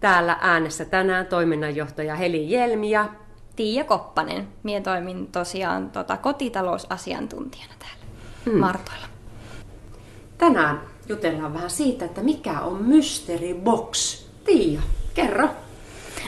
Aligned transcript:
Täällä 0.00 0.38
äänessä 0.40 0.84
tänään 0.84 1.26
toiminnanjohtaja 1.26 2.16
Heli 2.16 2.50
Jelmi 2.50 2.90
ja 2.90 3.08
Tiia 3.56 3.84
Koppanen. 3.84 4.48
Mie 4.62 4.80
toimin 4.80 5.26
tosiaan 5.26 5.90
tota, 5.90 6.16
kotitalousasiantuntijana 6.16 7.72
täällä 7.78 8.04
hmm. 8.46 8.58
Martoilla. 8.58 9.06
Tänään 10.38 10.80
jutellaan 11.08 11.54
vähän 11.54 11.70
siitä, 11.70 12.04
että 12.04 12.22
mikä 12.22 12.60
on 12.60 12.82
Mystery 12.82 13.54
Box. 13.54 14.22
Tiia, 14.44 14.80
kerro. 15.14 15.48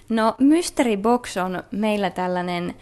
No 0.08 0.34
Mystery 0.38 0.96
Box 0.96 1.36
on 1.36 1.62
meillä 1.70 2.10
tällainen 2.10 2.74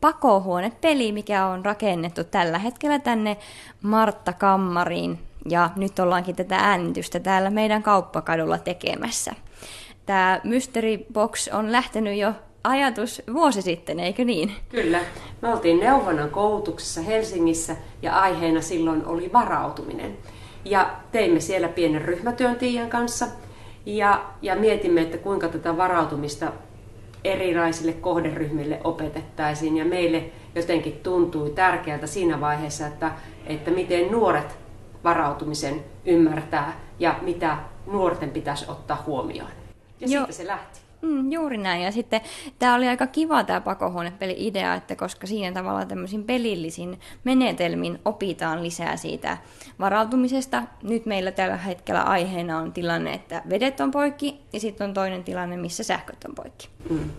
pakohuonepeli, 0.00 1.12
mikä 1.12 1.46
on 1.46 1.64
rakennettu 1.64 2.24
tällä 2.24 2.58
hetkellä 2.58 2.98
tänne 2.98 3.36
Martta 3.82 4.32
Kammariin. 4.32 5.18
Ja 5.48 5.70
nyt 5.76 5.98
ollaankin 5.98 6.36
tätä 6.36 6.56
äänitystä 6.56 7.20
täällä 7.20 7.50
meidän 7.50 7.82
kauppakadulla 7.82 8.58
tekemässä. 8.58 9.32
Tämä 10.06 10.40
Mystery 10.44 10.98
Box 11.12 11.48
on 11.48 11.72
lähtenyt 11.72 12.18
jo 12.18 12.32
ajatus 12.64 13.22
vuosi 13.32 13.62
sitten, 13.62 14.00
eikö 14.00 14.24
niin? 14.24 14.52
Kyllä. 14.68 15.00
Me 15.42 15.48
oltiin 15.48 15.80
neuvonnan 15.80 16.30
koulutuksessa 16.30 17.00
Helsingissä 17.00 17.76
ja 18.02 18.20
aiheena 18.20 18.60
silloin 18.60 19.06
oli 19.06 19.32
varautuminen. 19.32 20.16
Ja 20.64 20.90
teimme 21.12 21.40
siellä 21.40 21.68
pienen 21.68 22.02
ryhmätyön 22.02 22.56
Tiian 22.56 22.90
kanssa 22.90 23.26
ja, 23.86 24.24
ja 24.42 24.56
mietimme, 24.56 25.00
että 25.00 25.18
kuinka 25.18 25.48
tätä 25.48 25.76
varautumista 25.76 26.52
erilaisille 27.24 27.92
kohderyhmille 27.92 28.80
opetettaisiin. 28.84 29.76
Ja 29.76 29.84
meille 29.84 30.24
jotenkin 30.54 31.00
tuntui 31.02 31.50
tärkeältä 31.50 32.06
siinä 32.06 32.40
vaiheessa, 32.40 32.86
että, 32.86 33.10
että 33.46 33.70
miten 33.70 34.10
nuoret 34.10 34.58
varautumisen 35.04 35.84
ymmärtää 36.04 36.80
ja 36.98 37.18
mitä 37.22 37.56
nuorten 37.86 38.30
pitäisi 38.30 38.64
ottaa 38.68 39.02
huomioon. 39.06 39.50
Ja 40.02 40.08
Joo. 40.08 40.24
siitä 40.24 40.32
se 40.32 40.46
lähti. 40.46 40.80
Mm, 41.02 41.32
juuri 41.32 41.58
näin. 41.58 41.82
Ja 41.82 41.92
sitten 41.92 42.20
tämä 42.58 42.74
oli 42.74 42.88
aika 42.88 43.06
kiva 43.06 43.44
tämä 43.44 43.60
pakohuonepeli-idea, 43.60 44.74
että 44.74 44.96
koska 44.96 45.26
siinä 45.26 45.52
tavalla 45.52 45.86
tämmöisin 45.86 46.24
pelillisin 46.24 47.00
menetelmin 47.24 47.98
opitaan 48.04 48.62
lisää 48.62 48.96
siitä 48.96 49.38
varautumisesta. 49.80 50.62
Nyt 50.82 51.06
meillä 51.06 51.32
tällä 51.32 51.56
hetkellä 51.56 52.02
aiheena 52.02 52.58
on 52.58 52.72
tilanne, 52.72 53.14
että 53.14 53.42
vedet 53.48 53.80
on 53.80 53.90
poikki 53.90 54.40
ja 54.52 54.60
sitten 54.60 54.88
on 54.88 54.94
toinen 54.94 55.24
tilanne, 55.24 55.56
missä 55.56 55.82
sähköt 55.82 56.24
on 56.28 56.34
poikki. 56.34 56.68
Mm. 56.90 57.10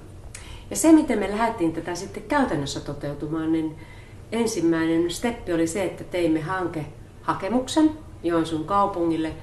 Ja 0.69 0.75
se, 0.75 0.91
miten 0.91 1.19
me 1.19 1.31
lähdettiin 1.31 1.73
tätä 1.73 1.95
sitten 1.95 2.23
käytännössä 2.23 2.79
toteutumaan, 2.79 3.51
niin 3.51 3.75
ensimmäinen 4.31 5.11
steppi 5.11 5.53
oli 5.53 5.67
se, 5.67 5.83
että 5.83 6.03
teimme 6.03 6.41
hankehakemuksen 6.41 7.91
Joensuun 8.23 8.65
kaupungille 8.65 9.33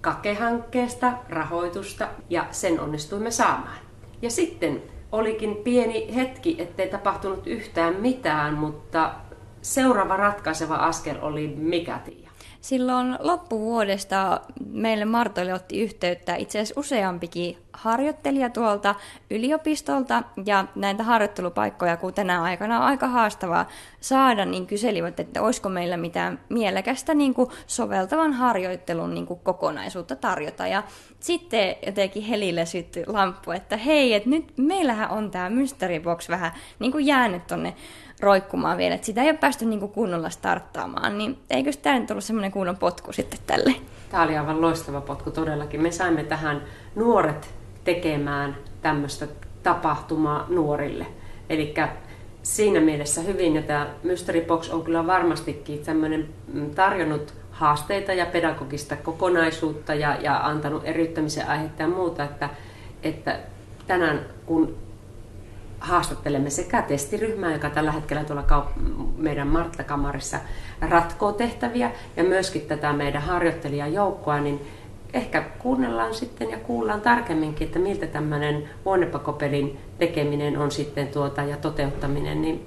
Kake-hankkeesta 0.00 1.12
rahoitusta 1.28 2.08
ja 2.30 2.46
sen 2.50 2.80
onnistuimme 2.80 3.30
saamaan. 3.30 3.78
Ja 4.22 4.30
sitten 4.30 4.82
olikin 5.12 5.56
pieni 5.56 6.14
hetki, 6.14 6.56
ettei 6.58 6.88
tapahtunut 6.88 7.46
yhtään 7.46 7.94
mitään, 7.94 8.54
mutta 8.54 9.14
seuraava 9.62 10.16
ratkaiseva 10.16 10.74
askel 10.74 11.16
oli 11.22 11.54
mikä, 11.56 11.98
Tiia? 11.98 12.27
Silloin 12.60 13.16
loppuvuodesta 13.20 14.40
meille 14.70 15.04
Martoille 15.04 15.54
otti 15.54 15.80
yhteyttä 15.80 16.36
itse 16.36 16.58
asiassa 16.58 16.80
useampikin 16.80 17.58
harjoittelija 17.72 18.50
tuolta 18.50 18.94
yliopistolta 19.30 20.22
ja 20.46 20.64
näitä 20.74 21.02
harjoittelupaikkoja, 21.02 21.96
kun 21.96 22.14
tänä 22.14 22.42
aikana 22.42 22.78
on 22.78 22.84
aika 22.84 23.08
haastavaa 23.08 23.68
saada, 24.00 24.44
niin 24.44 24.66
kyselivät, 24.66 25.20
että 25.20 25.42
olisiko 25.42 25.68
meillä 25.68 25.96
mitään 25.96 26.40
mielekästä 26.48 27.14
niin 27.14 27.34
kuin 27.34 27.50
soveltavan 27.66 28.32
harjoittelun 28.32 29.14
niin 29.14 29.26
kuin 29.26 29.40
kokonaisuutta 29.40 30.16
tarjota. 30.16 30.66
Ja 30.66 30.82
sitten 31.20 31.76
jotenkin 31.86 32.22
Helille 32.22 32.66
syttyi 32.66 33.04
lamppu, 33.06 33.50
että 33.50 33.76
hei, 33.76 34.14
että 34.14 34.30
nyt 34.30 34.52
meillähän 34.56 35.10
on 35.10 35.30
tämä 35.30 35.50
Mystery 35.50 36.00
Box 36.00 36.28
vähän 36.28 36.52
niin 36.78 36.92
kuin 36.92 37.06
jäänyt 37.06 37.46
tonne 37.46 37.74
roikkumaan 38.20 38.78
vielä, 38.78 38.94
että 38.94 39.06
sitä 39.06 39.22
ei 39.22 39.30
ole 39.30 39.38
päästy 39.38 39.64
niin 39.64 39.88
kunnolla 39.88 40.30
starttaamaan, 40.30 41.18
niin 41.18 41.38
eikö 41.50 41.70
tämä 41.82 41.98
nyt 41.98 42.10
ollut 42.10 42.24
semmoinen 42.24 42.52
kunnon 42.52 42.76
potku 42.76 43.12
sitten 43.12 43.40
tälle? 43.46 43.74
Tämä 44.10 44.22
oli 44.22 44.38
aivan 44.38 44.60
loistava 44.60 45.00
potku 45.00 45.30
todellakin. 45.30 45.82
Me 45.82 45.90
saimme 45.90 46.24
tähän 46.24 46.62
nuoret 46.94 47.54
tekemään 47.84 48.56
tämmöistä 48.82 49.26
tapahtumaa 49.62 50.46
nuorille. 50.48 51.06
Eli 51.48 51.74
siinä 52.42 52.80
mielessä 52.80 53.20
hyvin, 53.20 53.54
ja 53.54 53.62
tämä 53.62 53.86
Mystery 54.02 54.40
Box 54.40 54.70
on 54.70 54.82
kyllä 54.82 55.06
varmastikin 55.06 55.78
tämmöinen 55.78 56.28
mm, 56.52 56.70
tarjonnut 56.70 57.34
haasteita 57.50 58.12
ja 58.12 58.26
pedagogista 58.26 58.96
kokonaisuutta 58.96 59.94
ja, 59.94 60.16
ja 60.20 60.46
antanut 60.46 60.82
eriyttämisen 60.84 61.48
aihetta 61.48 61.82
ja 61.82 61.88
muuta, 61.88 62.24
että, 62.24 62.50
että 63.02 63.38
tänään 63.86 64.26
kun 64.46 64.76
haastattelemme 65.80 66.50
sekä 66.50 66.82
testiryhmää, 66.82 67.52
joka 67.52 67.70
tällä 67.70 67.92
hetkellä 67.92 68.24
tuolla 68.24 68.72
meidän 69.16 69.48
Martta-kamarissa 69.48 70.38
ratkoo 70.80 71.32
tehtäviä, 71.32 71.90
ja 72.16 72.24
myöskin 72.24 72.62
tätä 72.62 72.92
meidän 72.92 73.22
harjoittelijajoukkoa, 73.22 74.40
niin 74.40 74.60
ehkä 75.12 75.42
kuunnellaan 75.58 76.14
sitten 76.14 76.50
ja 76.50 76.58
kuullaan 76.58 77.00
tarkemminkin, 77.00 77.66
että 77.66 77.78
miltä 77.78 78.06
tämmöinen 78.06 78.68
huonepakopelin 78.84 79.78
tekeminen 79.98 80.58
on 80.58 80.70
sitten 80.70 81.08
tuota 81.08 81.42
ja 81.42 81.56
toteuttaminen 81.56 82.42
niin 82.42 82.66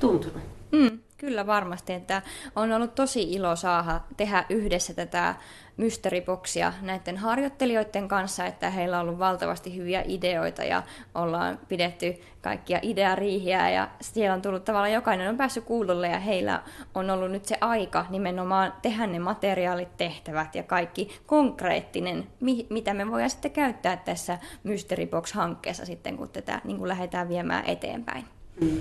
tuntunut. 0.00 0.42
Mm, 0.72 0.98
kyllä 1.22 1.46
varmasti, 1.46 1.92
että 1.92 2.22
on 2.56 2.72
ollut 2.72 2.94
tosi 2.94 3.22
ilo 3.22 3.56
saada 3.56 4.00
tehdä 4.16 4.44
yhdessä 4.48 4.94
tätä 4.94 5.34
mysteriboksia 5.76 6.72
näiden 6.80 7.16
harjoittelijoiden 7.16 8.08
kanssa, 8.08 8.46
että 8.46 8.70
heillä 8.70 9.00
on 9.00 9.06
ollut 9.06 9.18
valtavasti 9.18 9.76
hyviä 9.76 10.04
ideoita 10.06 10.64
ja 10.64 10.82
ollaan 11.14 11.58
pidetty 11.68 12.20
kaikkia 12.40 12.78
ideariihiä 12.82 13.70
ja 13.70 13.88
siellä 14.00 14.34
on 14.34 14.42
tullut 14.42 14.64
tavallaan 14.64 14.92
jokainen 14.92 15.28
on 15.28 15.36
päässyt 15.36 15.64
kuulolle 15.64 16.08
ja 16.08 16.18
heillä 16.18 16.62
on 16.94 17.10
ollut 17.10 17.30
nyt 17.30 17.44
se 17.44 17.58
aika 17.60 18.06
nimenomaan 18.10 18.72
tehdä 18.82 19.06
ne 19.06 19.18
materiaalit, 19.18 19.96
tehtävät 19.96 20.54
ja 20.54 20.62
kaikki 20.62 21.20
konkreettinen, 21.26 22.26
mitä 22.70 22.94
me 22.94 23.10
voidaan 23.10 23.30
sitten 23.30 23.50
käyttää 23.50 23.96
tässä 23.96 24.38
Mystery 24.62 25.06
Box-hankkeessa 25.06 25.86
sitten, 25.86 26.16
kun 26.16 26.28
tätä 26.28 26.60
niin 26.64 26.78
kuin 26.78 26.88
lähdetään 26.88 27.28
viemään 27.28 27.64
eteenpäin. 27.66 28.41
Mm. 28.60 28.80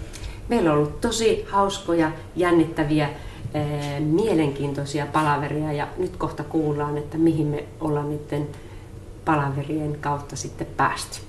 Meillä 0.50 0.72
on 0.72 0.78
ollut 0.78 1.02
tosi 1.02 1.46
hauskoja, 1.50 2.12
jännittäviä 2.36 3.10
mielenkiintoisia 4.00 5.06
palaveria 5.06 5.72
ja 5.72 5.88
nyt 5.98 6.18
kohta 6.18 6.44
kuullaan, 6.44 6.98
että 6.98 7.18
mihin 7.18 7.48
me 7.48 7.64
ollaan 7.80 8.10
niiden 8.10 8.48
palaverien 9.26 9.98
kautta 10.02 10.36
sitten 10.36 10.68
päästy. 10.78 11.22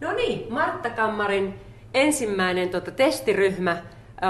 No 0.00 0.12
niin, 0.12 0.52
Martta 0.52 0.90
Kammarin 0.90 1.54
ensimmäinen 1.94 2.68
tuota, 2.68 2.90
testiryhmä 2.90 3.82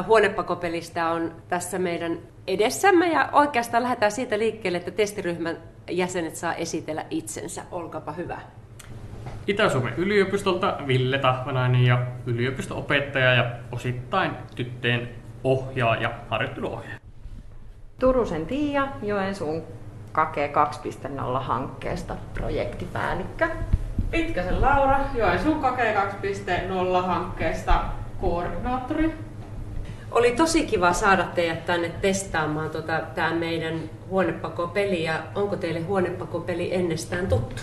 huonepakopelistä 0.07 1.11
on 1.11 1.35
tässä 1.49 1.79
meidän 1.79 2.19
edessämme 2.47 3.13
ja 3.13 3.29
oikeastaan 3.33 3.83
lähdetään 3.83 4.13
siitä 4.13 4.39
liikkeelle, 4.39 4.79
että 4.79 4.91
testiryhmän 4.91 5.72
jäsenet 5.91 6.37
saa 6.37 6.55
esitellä 6.55 7.05
itsensä. 7.11 7.63
Olkapa 7.71 8.13
hyvä. 8.13 8.39
Itä-Suomen 9.47 9.95
yliopistolta 9.97 10.79
Ville 10.87 11.19
Tahvanainen 11.19 11.85
ja 11.85 12.07
yliopisto-opettaja 12.27 13.35
ja 13.35 13.51
osittain 13.73 14.31
tytteen 14.55 15.09
ohjaaja, 15.45 16.11
harjoitteluohjaaja. 16.29 16.99
Turusen 17.99 18.47
Tiia, 18.47 18.89
Joensuun 19.03 19.63
Kake 20.13 20.53
2.0 21.09 21.41
hankkeesta 21.41 22.17
projektipäällikkö. 22.35 23.49
Pitkäsen 24.11 24.61
Laura, 24.61 25.01
Joensuun 25.15 25.61
Kake 25.61 25.95
2.0 26.23 27.07
hankkeesta 27.07 27.85
koordinaattori. 28.21 29.15
Oli 30.13 30.31
tosi 30.33 30.67
kiva 30.67 30.93
saada 30.93 31.25
teidät 31.25 31.67
tänne 31.67 31.89
testaamaan 31.89 32.71
tota, 32.71 33.01
tämä 33.15 33.35
meidän 33.35 33.81
huonepakopeli. 34.09 35.05
Ja 35.05 35.15
onko 35.35 35.57
teille 35.57 35.81
huonepakopeli 35.81 36.75
ennestään 36.75 37.27
tuttu? 37.27 37.63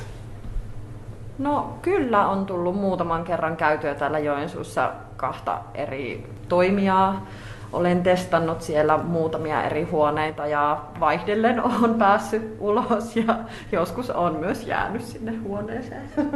No 1.38 1.78
kyllä 1.82 2.28
on 2.28 2.46
tullut 2.46 2.76
muutaman 2.76 3.24
kerran 3.24 3.58
käytyä 3.58 3.96
täällä 3.96 4.20
Joensuussa 4.20 4.92
kahta 5.18 5.60
eri 5.74 6.30
toimijaa 6.48 7.26
olen 7.74 8.04
testannut 8.04 8.62
siellä 8.62 8.98
muutamia 8.98 9.64
eri 9.64 9.84
huoneita 9.84 10.48
ja 10.48 10.82
vaihdellen 11.00 11.64
on 11.84 11.96
päässyt 11.96 12.56
ulos 12.60 13.16
ja 13.16 13.40
joskus 13.72 14.10
on 14.10 14.36
myös 14.36 14.68
jäänyt 14.68 15.02
sinne 15.02 15.32
huoneeseen. 15.32 16.10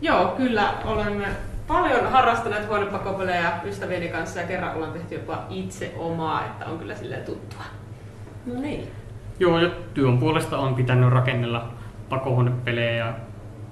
Joo, 0.00 0.26
kyllä 0.36 0.74
olemme 0.84 1.26
paljon 1.66 2.10
harrastaneet 2.10 2.68
huonepakopelejä 2.68 3.52
ystävieni 3.64 4.08
kanssa 4.08 4.40
ja 4.40 4.46
kerran 4.46 4.74
ollaan 4.74 4.92
tehty 4.92 5.14
jopa 5.14 5.42
itse 5.50 5.94
omaa, 5.98 6.44
että 6.44 6.66
on 6.66 6.78
kyllä 6.78 6.94
sille 6.94 7.16
tuttua. 7.16 7.62
No 8.46 8.60
niin. 8.60 8.88
Joo, 9.38 9.58
ja 9.58 9.70
työn 9.94 10.18
puolesta 10.18 10.58
on 10.58 10.74
pitänyt 10.74 11.10
rakennella 11.10 11.68
pakohuonepelejä 12.08 12.94
ja 12.96 13.14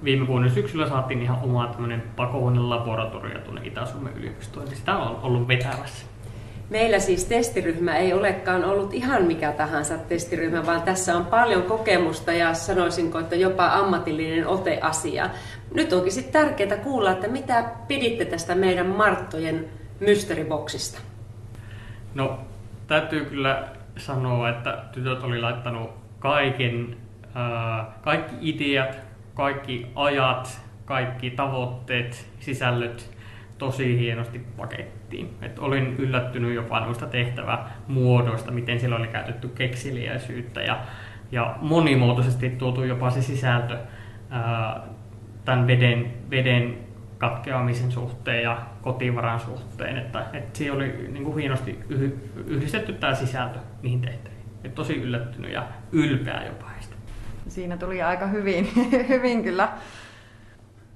viime 0.04 0.26
vuonna 0.26 0.48
syksyllä 0.48 0.88
saatiin 0.88 1.22
ihan 1.22 1.38
oma 1.42 1.66
tämmöinen 1.66 2.02
pakohuonelaboratorio 2.16 3.38
tuonne 3.38 3.60
Itä-Suomen 3.64 4.12
yliopistoon, 4.16 4.66
niin 4.66 4.76
sitä 4.76 4.96
on 4.96 5.18
ollut 5.22 5.48
vetävässä. 5.48 6.11
Meillä 6.72 6.98
siis 6.98 7.24
testiryhmä 7.24 7.96
ei 7.96 8.12
olekaan 8.12 8.64
ollut 8.64 8.94
ihan 8.94 9.22
mikä 9.22 9.52
tahansa 9.52 9.98
testiryhmä, 9.98 10.66
vaan 10.66 10.82
tässä 10.82 11.16
on 11.16 11.26
paljon 11.26 11.62
kokemusta 11.62 12.32
ja 12.32 12.54
sanoisinko, 12.54 13.18
että 13.18 13.36
jopa 13.36 13.66
ammatillinen 13.66 14.46
ote 14.46 14.78
asia. 14.82 15.30
Nyt 15.74 15.92
onkin 15.92 16.12
sitten 16.12 16.32
tärkeää 16.32 16.76
kuulla, 16.76 17.10
että 17.10 17.28
mitä 17.28 17.64
piditte 17.88 18.24
tästä 18.24 18.54
meidän 18.54 18.86
Marttojen 18.86 19.68
mysteriboksista? 20.00 21.00
No, 22.14 22.38
täytyy 22.86 23.24
kyllä 23.24 23.68
sanoa, 23.96 24.48
että 24.50 24.84
tytöt 24.92 25.22
oli 25.22 25.40
laittanut 25.40 25.90
kaiken, 26.18 26.96
ää, 27.34 27.92
kaikki 28.02 28.36
ideat, 28.40 28.98
kaikki 29.34 29.86
ajat, 29.94 30.60
kaikki 30.84 31.30
tavoitteet, 31.30 32.26
sisällöt 32.40 33.10
tosi 33.62 33.98
hienosti 33.98 34.38
pakettiin. 34.56 35.34
Et 35.42 35.58
olin 35.58 35.96
yllättynyt 35.98 36.54
jopa 36.54 36.80
noista 36.80 37.06
tehtävämuodoista, 37.06 38.50
miten 38.50 38.80
siellä 38.80 38.96
oli 38.96 39.08
käytetty 39.08 39.48
kekseliäisyyttä 39.48 40.62
ja, 40.62 40.80
ja 41.32 41.56
monimuotoisesti 41.60 42.50
tuotu 42.50 42.84
jopa 42.84 43.10
se 43.10 43.22
sisältö 43.22 43.78
ää, 44.30 44.80
tämän 45.44 45.66
veden, 45.66 46.12
veden 46.30 46.78
katkeamisen 47.18 47.92
suhteen 47.92 48.42
ja 48.42 48.66
kotivaran 48.82 49.40
suhteen, 49.40 49.96
että, 49.98 50.24
että 50.32 50.58
siinä 50.58 50.74
oli 50.74 51.08
niin 51.12 51.24
kuin 51.24 51.38
hienosti 51.38 51.78
yhdistetty 52.46 52.92
tämä 52.92 53.14
sisältö 53.14 53.58
niihin 53.82 54.00
tehtäviin. 54.00 54.42
Et 54.64 54.74
tosi 54.74 54.96
yllättynyt 54.96 55.52
ja 55.52 55.66
ylpeä 55.92 56.42
jopa 56.46 56.66
heistä. 56.66 56.96
Siinä 57.48 57.76
tuli 57.76 58.02
aika 58.02 58.26
hyvin, 58.26 58.68
hyvin 59.08 59.42
kyllä 59.42 59.68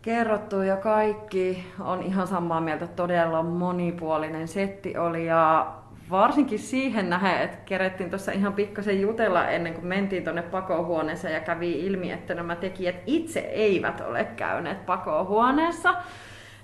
kerrottu 0.07 0.63
ja 0.63 0.77
kaikki 0.77 1.67
on 1.81 2.03
ihan 2.03 2.27
samaa 2.27 2.61
mieltä. 2.61 2.87
Todella 2.87 3.43
monipuolinen 3.43 4.49
setti 4.49 4.97
oli 4.99 5.27
ja 5.27 5.73
varsinkin 6.11 6.59
siihen 6.59 7.11
nähden, 7.11 7.43
että 7.43 7.59
kerettiin 7.65 8.11
tuossa 8.11 8.33
ihan 8.33 8.53
pikkasen 8.53 9.01
jutella 9.01 9.49
ennen 9.49 9.75
kuin 9.75 9.87
mentiin 9.87 10.25
tuonne 10.25 10.43
pakohuoneeseen 10.43 11.35
ja 11.35 11.41
kävi 11.41 11.73
ilmi, 11.73 12.13
että 12.13 12.35
nämä 12.35 12.57
tekijät 12.57 12.97
itse 13.07 13.41
eivät 13.41 14.01
ole 14.01 14.25
käyneet 14.25 14.87
pakohuoneessa. 14.87 15.95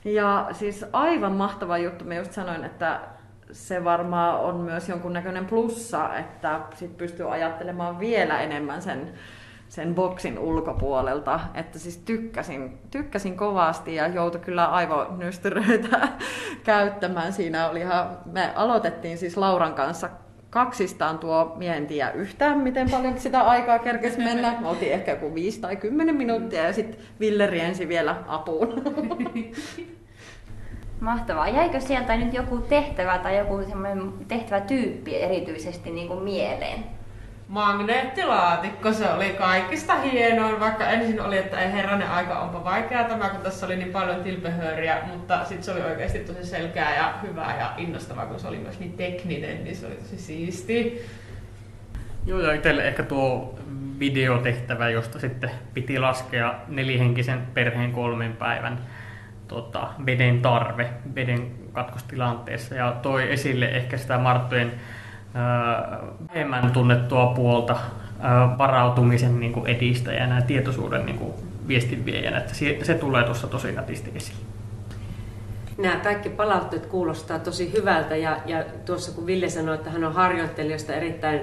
Ja 0.05 0.49
siis 0.53 0.85
aivan 0.93 1.33
mahtava 1.33 1.79
juttu, 1.79 2.05
mä 2.05 2.15
just 2.15 2.33
sanoin, 2.33 2.65
että 2.65 3.00
se 3.53 3.85
varmaan 3.85 4.41
on 4.41 4.56
myös 4.56 4.88
jonkunnäköinen 4.88 5.47
plussa, 5.47 6.17
että 6.17 6.61
sit 6.75 6.97
pystyy 6.97 7.33
ajattelemaan 7.35 7.99
vielä 7.99 8.41
enemmän 8.41 8.83
sen 8.83 9.12
sen 9.73 9.95
boksin 9.95 10.39
ulkopuolelta, 10.39 11.41
että 11.55 11.79
siis 11.79 11.97
tykkäsin, 11.97 12.79
tykkäsin 12.91 13.37
kovasti 13.37 13.95
ja 13.95 14.07
joutui 14.07 14.41
kyllä 14.41 14.67
aivonystyröitä 14.67 16.09
käyttämään. 16.65 17.33
Siinä 17.33 17.69
oli 17.69 17.81
ihan, 17.81 18.19
me 18.33 18.53
aloitettiin 18.55 19.19
siis 19.19 19.37
Lauran 19.37 19.75
kanssa 19.75 20.11
kaksistaan 20.51 21.19
tuo, 21.19 21.53
mie 21.57 21.77
en 21.77 21.87
tiedä 21.87 22.11
yhtään, 22.11 22.59
miten 22.59 22.91
paljon 22.91 23.21
sitä 23.21 23.41
aikaa 23.41 23.79
kerkesi 23.79 24.19
mennä. 24.19 24.57
Me 24.61 24.69
oltiin 24.69 24.93
ehkä 24.93 25.11
joku 25.11 25.35
5 25.35 25.61
tai 25.61 25.77
10 25.77 26.17
minuuttia 26.17 26.63
ja 26.63 26.73
sitten 26.73 27.01
Ville 27.21 27.47
riensi 27.47 27.89
vielä 27.89 28.17
apuun. 28.27 28.83
Mahtavaa. 31.01 31.49
Jäikö 31.49 31.81
sieltä 31.81 32.17
nyt 32.17 32.35
joku 32.35 32.59
tehtävä 32.59 33.19
tai 33.19 33.39
joku 33.39 33.63
semmoinen 33.69 34.13
tehtävätyyppi 34.29 35.17
erityisesti 35.17 35.91
niin 35.91 36.09
kuin 36.09 36.23
mieleen? 36.23 37.01
Magneettilaatikko, 37.52 38.93
se 38.93 39.08
oli 39.08 39.31
kaikista 39.31 39.94
hienoin, 39.94 40.60
vaikka 40.60 40.88
ensin 40.88 41.20
oli, 41.20 41.38
että 41.38 41.60
ei 41.60 41.72
herranen 41.72 42.10
aika, 42.10 42.38
onpa 42.38 42.64
vaikeaa 42.64 43.04
tämä, 43.04 43.28
kun 43.28 43.40
tässä 43.40 43.66
oli 43.66 43.76
niin 43.76 43.93
paljon 43.93 44.22
tilpehööriä, 44.22 44.99
mutta 45.06 45.44
sitten 45.44 45.62
se 45.62 45.72
oli 45.72 45.81
oikeasti 45.81 46.19
tosi 46.19 46.46
selkeä 46.46 46.94
ja 46.94 47.14
hyvä 47.22 47.54
ja 47.58 47.72
innostava, 47.76 48.26
kun 48.26 48.40
se 48.40 48.49
oli 48.49 48.58
myös 48.58 48.81
niin 48.81 48.93
tekninen, 48.93 49.64
niin 49.64 49.76
se 49.76 49.87
oli 49.87 49.94
tosi 49.94 50.19
siisti. 50.19 51.06
Joo, 52.26 52.40
ja 52.40 52.52
itselle 52.52 52.88
ehkä 52.88 53.02
tuo 53.02 53.58
videotehtävä, 53.99 54.90
josta 54.90 55.19
sitten 55.19 55.50
piti 55.75 55.99
laskea 55.99 56.54
nelihenkisen 56.69 57.43
perheen 57.54 57.93
kolmen 57.93 58.32
päivän 58.32 58.78
tota, 59.49 59.88
veden 60.06 60.43
tarve 60.43 60.90
veden 61.14 61.50
katkostilanteessa 61.72 62.75
ja 62.75 62.93
toi 63.02 63.32
esille 63.32 63.66
ehkä 63.66 63.96
sitä 63.96 64.19
Marttojen 64.19 64.72
vähemmän 66.29 66.70
tunnettua 66.70 67.26
puolta 67.26 67.76
varautumisen 68.58 69.40
niin 69.40 69.52
kuin 69.52 69.67
edistäjänä 69.67 70.34
ja 70.34 70.43
tietoisuuden 70.43 71.06
niin 71.06 71.19
kuin 71.19 71.32
viestinviejänä. 71.69 72.38
Että 72.38 72.55
se, 72.82 72.94
tulee 72.94 73.25
tuossa 73.25 73.46
tosi 73.46 73.73
nätisti 73.73 74.12
esille. 74.14 74.40
Nämä 75.79 75.96
kaikki 75.96 76.29
palautteet 76.29 76.87
kuulostaa 76.87 77.38
tosi 77.38 77.73
hyvältä 77.73 78.17
ja, 78.17 78.37
ja 78.46 78.64
tuossa 78.84 79.12
kun 79.12 79.26
Ville 79.26 79.49
sanoi, 79.49 79.75
että 79.75 79.90
hän 79.90 80.05
on 80.05 80.14
harjoittelijoista 80.14 80.94
erittäin 80.94 81.40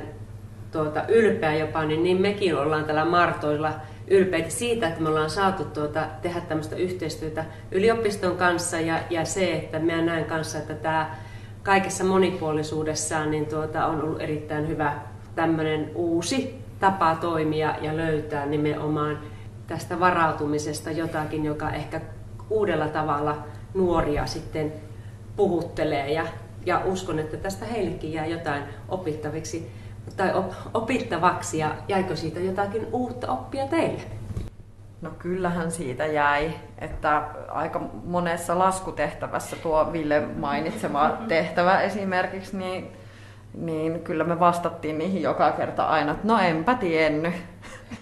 tuota, 0.71 1.03
ylpeä 1.07 1.53
jopa, 1.53 1.85
niin, 1.85 2.03
niin 2.03 2.21
mekin 2.21 2.57
ollaan 2.57 2.85
tällä 2.85 3.06
Martoilla 3.06 3.74
ylpeitä 4.07 4.50
siitä, 4.50 4.88
että 4.88 5.01
me 5.01 5.09
ollaan 5.09 5.30
saatu 5.30 5.65
tuota, 5.65 6.07
tehdä 6.21 6.42
tämmöistä 6.42 6.75
yhteistyötä 6.75 7.45
yliopiston 7.71 8.38
kanssa 8.38 8.80
ja, 8.80 9.00
ja 9.09 9.25
se, 9.25 9.53
että 9.53 9.80
mä 9.80 10.01
näen 10.01 10.25
kanssa, 10.25 10.57
että 10.57 10.74
tämä 10.74 11.15
kaikessa 11.63 12.03
monipuolisuudessaan 12.03 13.31
niin 13.31 13.45
tuota, 13.45 13.85
on 13.85 14.01
ollut 14.01 14.21
erittäin 14.21 14.67
hyvä 14.67 14.94
tämmöinen 15.35 15.92
uusi 15.95 16.61
tapa 16.80 17.16
toimia 17.16 17.75
ja 17.81 17.97
löytää 17.97 18.45
nimenomaan 18.45 19.19
tästä 19.68 19.99
varautumisesta 19.99 20.92
jotakin, 20.92 21.45
joka 21.45 21.71
ehkä 21.71 22.01
uudella 22.49 22.87
tavalla 22.87 23.37
nuoria 23.73 24.25
sitten 24.25 24.73
puhuttelee 25.35 26.11
ja, 26.11 26.25
ja 26.66 26.81
uskon, 26.85 27.19
että 27.19 27.37
tästä 27.37 27.66
heillekin 27.66 28.13
jää 28.13 28.25
jotain 28.25 28.63
opittaviksi 28.89 29.71
tai 30.18 30.33
op, 30.33 30.45
opittavaksi 30.73 31.57
ja 31.57 31.75
jäikö 31.87 32.16
siitä 32.16 32.39
jotakin 32.39 32.87
uutta 32.92 33.31
oppia 33.31 33.68
teille? 33.68 34.19
No 35.01 35.09
kyllähän 35.19 35.71
siitä 35.71 36.06
jäi, 36.06 36.53
että 36.79 37.23
aika 37.47 37.81
monessa 38.06 38.59
laskutehtävässä 38.59 39.56
tuo 39.56 39.94
Ville 39.94 40.21
mainitsema 40.35 41.18
tehtävä 41.27 41.81
esimerkiksi, 41.81 42.57
niin, 42.57 42.91
niin 43.53 43.99
kyllä 43.99 44.23
me 44.23 44.39
vastattiin 44.39 44.97
niihin 44.97 45.21
joka 45.21 45.51
kerta 45.51 45.83
aina, 45.83 46.11
että 46.11 46.27
no 46.27 46.39
enpä 46.39 46.75
tiennyt. 46.75 47.33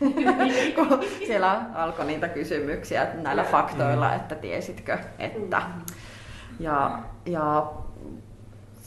Kun 0.75 0.99
siellä 1.27 1.61
alkoi 1.75 2.05
niitä 2.05 2.27
kysymyksiä 2.27 3.07
näillä 3.15 3.43
faktoilla, 3.43 4.13
että 4.13 4.35
tiesitkö, 4.35 4.97
että. 5.19 5.61
Ja, 6.59 6.99
ja 7.25 7.71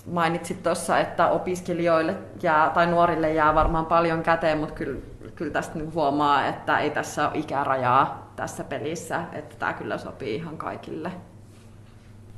mainitsit 0.07 0.63
tuossa, 0.63 0.99
että 0.99 1.29
opiskelijoille 1.29 2.15
jää, 2.43 2.71
tai 2.71 2.87
nuorille 2.87 3.33
jää 3.33 3.55
varmaan 3.55 3.87
paljon 3.87 4.23
käteen, 4.23 4.59
mutta 4.59 4.75
kyllä 4.75 5.01
kyllä 5.35 5.53
tästä 5.53 5.79
niin 5.79 5.95
huomaa, 5.95 6.47
että 6.47 6.79
ei 6.79 6.91
tässä 6.91 7.29
ole 7.29 7.39
ikärajaa 7.39 8.33
tässä 8.37 8.65
pelissä, 8.65 9.25
että 9.33 9.57
tämä 9.59 9.73
kyllä 9.73 9.99
sopii 9.99 10.35
ihan 10.35 10.59
kaikille. 10.59 11.11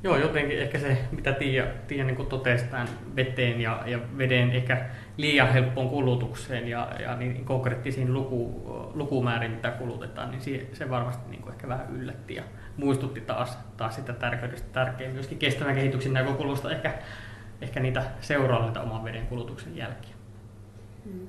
Joo, 0.03 0.17
jotenkin 0.17 0.59
ehkä 0.59 0.79
se, 0.79 0.97
mitä 1.11 1.33
Tiia, 1.33 1.65
Tiia 1.87 2.03
niin 2.03 2.25
totesi 2.25 2.65
tämän 2.65 2.87
veteen 3.15 3.61
ja, 3.61 3.83
ja 3.85 3.99
veden 4.17 4.51
ehkä 4.51 4.85
liian 5.17 5.53
helppoon 5.53 5.89
kulutukseen 5.89 6.67
ja, 6.67 6.91
ja 6.99 7.15
niin 7.15 7.45
konkreettisiin 7.45 8.13
luku, 8.13 8.61
lukumäärin, 8.93 9.51
mitä 9.51 9.71
kulutetaan, 9.71 10.31
niin 10.31 10.41
se, 10.41 10.67
se 10.73 10.89
varmasti 10.89 11.29
niin 11.29 11.49
ehkä 11.49 11.67
vähän 11.67 11.87
yllätti 11.95 12.35
ja 12.35 12.43
muistutti 12.77 13.21
taas, 13.21 13.57
taas 13.77 13.95
sitä 13.95 14.13
tärkeydestä 14.13 14.67
tärkeä 14.73 15.09
myöskin 15.09 15.37
kestävän 15.37 15.75
kehityksen 15.75 16.13
näkökulmasta 16.13 16.71
ehkä, 16.71 16.93
ehkä 17.61 17.79
niitä 17.79 18.03
seuraavia 18.21 18.81
oman 18.81 19.03
veden 19.03 19.27
kulutuksen 19.27 19.77
jälkiä. 19.77 20.15
Mm. 21.05 21.27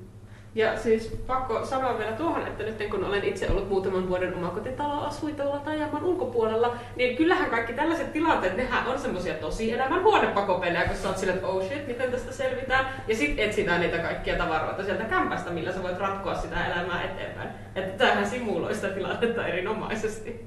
Ja 0.55 0.77
siis 0.77 1.07
pakko 1.27 1.65
sanoa 1.65 1.97
vielä 1.97 2.11
tuohon, 2.11 2.47
että 2.47 2.63
nyt 2.63 2.89
kun 2.91 3.03
olen 3.03 3.23
itse 3.23 3.49
ollut 3.51 3.69
muutaman 3.69 4.09
vuoden 4.09 4.35
omakotitaloasuitolla 4.35 5.57
tai 5.57 5.79
jaman 5.79 6.03
ulkopuolella, 6.03 6.77
niin 6.95 7.17
kyllähän 7.17 7.49
kaikki 7.49 7.73
tällaiset 7.73 8.13
tilanteet, 8.13 8.57
nehän 8.57 8.87
on 8.87 8.99
semmoisia 8.99 9.33
tosi 9.33 9.71
elämän 9.71 10.03
huonepakopelejä, 10.03 10.87
kun 10.87 10.97
sä 10.97 11.07
oot 11.07 11.17
silleen, 11.17 11.37
että 11.37 11.47
oh 11.47 11.63
shit, 11.63 11.87
miten 11.87 12.11
tästä 12.11 12.31
selvitään. 12.31 12.85
Ja 13.07 13.15
sit 13.15 13.39
etsitään 13.39 13.81
niitä 13.81 13.97
kaikkia 13.97 14.37
tavaroita 14.37 14.83
sieltä 14.83 15.03
kämpästä, 15.03 15.51
millä 15.51 15.71
sä 15.71 15.83
voit 15.83 15.99
ratkoa 15.99 16.35
sitä 16.35 16.65
elämää 16.65 17.03
eteenpäin. 17.03 17.49
Että 17.75 17.97
tämähän 17.97 18.29
simuloi 18.29 18.75
sitä 18.75 18.89
tilannetta 18.89 19.47
erinomaisesti. 19.47 20.45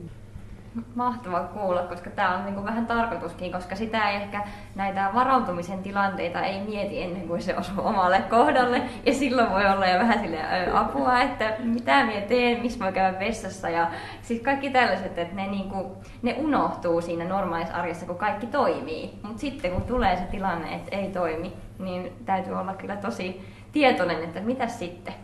Mahtava 0.94 1.40
kuulla, 1.40 1.82
koska 1.82 2.10
tämä 2.10 2.36
on 2.36 2.44
niinku 2.44 2.64
vähän 2.64 2.86
tarkoituskin, 2.86 3.52
koska 3.52 3.76
sitä 3.76 4.10
ei 4.10 4.16
ehkä 4.16 4.42
näitä 4.74 5.10
varautumisen 5.14 5.82
tilanteita 5.82 6.40
ei 6.40 6.60
mieti 6.60 7.02
ennen 7.02 7.28
kuin 7.28 7.42
se 7.42 7.56
osuu 7.56 7.86
omalle 7.86 8.22
kohdalle. 8.30 8.82
Ja 9.06 9.14
silloin 9.14 9.50
voi 9.50 9.66
olla 9.66 9.86
jo 9.86 9.98
vähän 9.98 10.20
sille 10.20 10.38
apua, 10.72 11.20
että 11.20 11.56
mitä 11.64 12.04
minä 12.04 12.20
teen, 12.20 12.62
missä 12.62 12.84
voi 12.84 12.92
käydä 12.92 13.18
vessassa. 13.18 13.68
Ja 13.68 13.90
siis 14.22 14.42
kaikki 14.42 14.70
tällaiset, 14.70 15.18
että 15.18 15.36
ne, 15.36 15.46
niinku, 15.46 15.96
ne 16.22 16.34
unohtuu 16.38 17.00
siinä 17.00 17.24
normaalissa 17.24 17.74
arjessa, 17.74 18.06
kun 18.06 18.16
kaikki 18.16 18.46
toimii. 18.46 19.18
Mutta 19.22 19.40
sitten 19.40 19.70
kun 19.70 19.82
tulee 19.82 20.16
se 20.16 20.22
tilanne, 20.22 20.74
että 20.74 20.96
ei 20.96 21.08
toimi, 21.08 21.52
niin 21.78 22.12
täytyy 22.26 22.54
olla 22.54 22.74
kyllä 22.74 22.96
tosi 22.96 23.40
tietoinen, 23.72 24.24
että 24.24 24.40
mitä 24.40 24.66
sitten. 24.66 25.14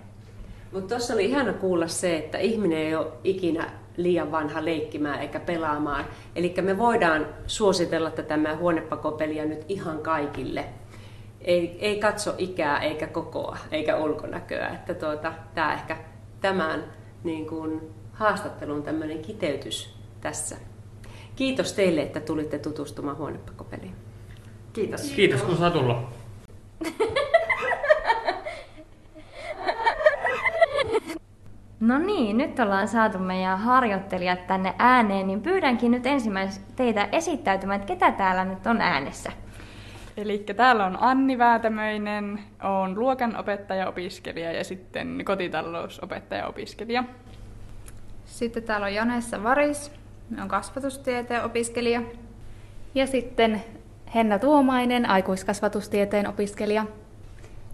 Mutta 0.73 0.89
tuossa 0.89 1.15
oli 1.15 1.25
ihana 1.25 1.53
kuulla 1.53 1.89
se, 1.89 2.17
että 2.17 2.39
ihminen 2.39 2.79
ei 2.79 2.95
ole 2.95 3.07
ikinä 3.25 3.65
liian 3.97 4.33
vanha 4.33 4.65
leikkimään 4.65 5.21
eikä 5.21 5.41
pelaamaan. 5.41 6.05
Eli 6.37 6.55
me 6.63 6.79
voidaan 6.79 7.27
suositella 7.47 8.11
tätä 8.11 8.37
meidän 8.37 8.59
huonepakopelia 8.59 9.45
nyt 9.45 9.65
ihan 9.69 9.99
kaikille. 9.99 10.65
Ei, 11.41 11.79
ei 11.81 11.99
katso 12.01 12.35
ikää 12.39 12.79
eikä 12.79 13.07
kokoa 13.07 13.59
eikä 13.71 13.97
ulkonäköä. 13.97 14.69
Että 14.69 14.95
tuota, 14.95 15.33
tämä 15.55 15.75
ehkä 15.75 15.97
tämän 16.41 16.85
niin 17.25 17.47
kuin, 17.47 17.81
haastattelun 18.13 18.83
tämmöinen 18.83 19.19
kiteytys 19.19 19.95
tässä. 20.21 20.57
Kiitos 21.37 21.73
teille, 21.73 22.03
että 22.03 22.21
tulitte 22.21 22.59
tutustumaan 22.59 23.17
huonepakopeliin. 23.17 23.95
Kiitos. 24.73 25.03
Kiitos 25.03 25.43
kun 25.43 25.57
saa 25.57 25.71
tulla. 25.71 26.13
No 31.87 31.99
niin, 31.99 32.39
nyt 32.39 32.61
ollaan 32.61 32.89
saatu 32.89 33.19
meidän 33.19 33.59
harjoittelijat 33.59 34.47
tänne 34.47 34.75
ääneen, 34.79 35.27
niin 35.27 35.43
pyydänkin 35.43 35.91
nyt 35.91 36.07
ensimmäisenä 36.07 36.67
teitä 36.77 37.09
esittäytymään, 37.13 37.81
että 37.81 37.95
ketä 37.95 38.13
täällä 38.13 38.45
nyt 38.45 38.67
on 38.67 38.81
äänessä. 38.81 39.33
Eli 40.17 40.39
täällä 40.57 40.87
on 40.87 40.99
Anni 41.01 41.39
Väätämöinen, 41.39 42.41
on 42.63 42.99
luokanopettaja-opiskelija 42.99 44.53
ja 44.53 44.65
sitten 44.65 45.23
kotitalousopettaja-opiskelija. 45.25 47.05
Sitten 48.25 48.63
täällä 48.63 48.87
on 48.87 48.95
Janessa 48.95 49.43
Varis, 49.43 49.93
on 50.43 50.49
kasvatustieteen 50.49 51.45
opiskelija. 51.45 52.03
Ja 52.95 53.07
sitten 53.07 53.65
Henna 54.15 54.39
Tuomainen, 54.39 55.07
aikuiskasvatustieteen 55.11 56.29
opiskelija. 56.29 56.87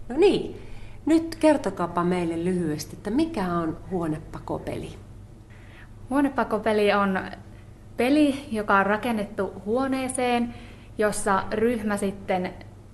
No 0.09 0.17
niin, 0.17 0.70
nyt 1.05 1.35
kertokaapa 1.35 2.03
meille 2.03 2.43
lyhyesti, 2.43 2.95
että 2.95 3.09
mikä 3.09 3.53
on 3.53 3.77
huonepakopeli? 3.91 4.89
Huonepakopeli 6.09 6.93
on 6.93 7.19
peli, 7.97 8.45
joka 8.51 8.77
on 8.77 8.85
rakennettu 8.85 9.61
huoneeseen, 9.65 10.53
jossa 10.97 11.43
ryhmä 11.51 11.97
sitten 11.97 12.53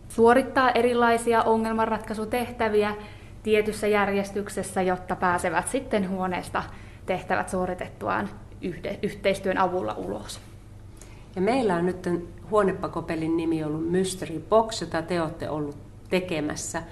suorittaa 0.09 0.71
erilaisia 0.71 1.43
ongelmanratkaisutehtäviä 1.43 2.95
tietyssä 3.43 3.87
järjestyksessä, 3.87 4.81
jotta 4.81 5.15
pääsevät 5.15 5.67
sitten 5.67 6.09
huoneesta 6.09 6.63
tehtävät 7.05 7.49
suoritettuaan 7.49 8.29
yhde, 8.61 8.99
yhteistyön 9.03 9.57
avulla 9.57 9.93
ulos. 9.93 10.39
Ja 11.35 11.41
meillä 11.41 11.75
on 11.75 11.85
nyt 11.85 12.09
huonepakopelin 12.51 13.37
nimi 13.37 13.63
ollut 13.63 13.91
Mystery 13.91 14.39
Box, 14.49 14.81
jota 14.81 15.01
te 15.01 15.21
olette 15.21 15.49
ollut 15.49 15.77
tekemässä. 16.09 16.83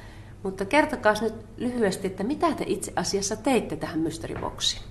Mutta 0.45 0.65
kertokaa 0.65 1.13
nyt 1.21 1.33
lyhyesti, 1.57 2.07
että 2.07 2.23
mitä 2.23 2.51
te 2.51 2.63
itse 2.67 2.93
asiassa 2.95 3.35
teitte 3.35 3.75
tähän 3.75 3.99
mysteryboksiin? 3.99 4.83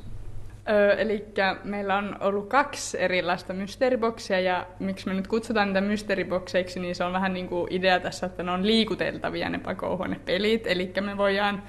Öö, 0.70 0.92
eli 0.94 1.25
meillä 1.64 1.96
on 1.96 2.16
ollut 2.20 2.49
kaksi 2.49 3.00
erilaista 3.00 3.52
mysteeriboksia 3.52 4.40
ja 4.40 4.66
miksi 4.78 5.08
me 5.08 5.14
nyt 5.14 5.26
kutsutaan 5.26 5.68
niitä 5.68 5.80
mysteeribokseiksi, 5.80 6.80
niin 6.80 6.94
se 6.94 7.04
on 7.04 7.12
vähän 7.12 7.34
niin 7.34 7.49
kuin 7.49 7.73
idea 7.73 8.00
tässä, 8.00 8.26
että 8.26 8.42
ne 8.42 8.50
on 8.50 8.66
liikuteltavia 8.66 9.49
ne 9.49 9.58
pakohuonepelit. 9.58 10.66
Eli 10.66 10.92
me 11.00 11.16
voidaan 11.16 11.62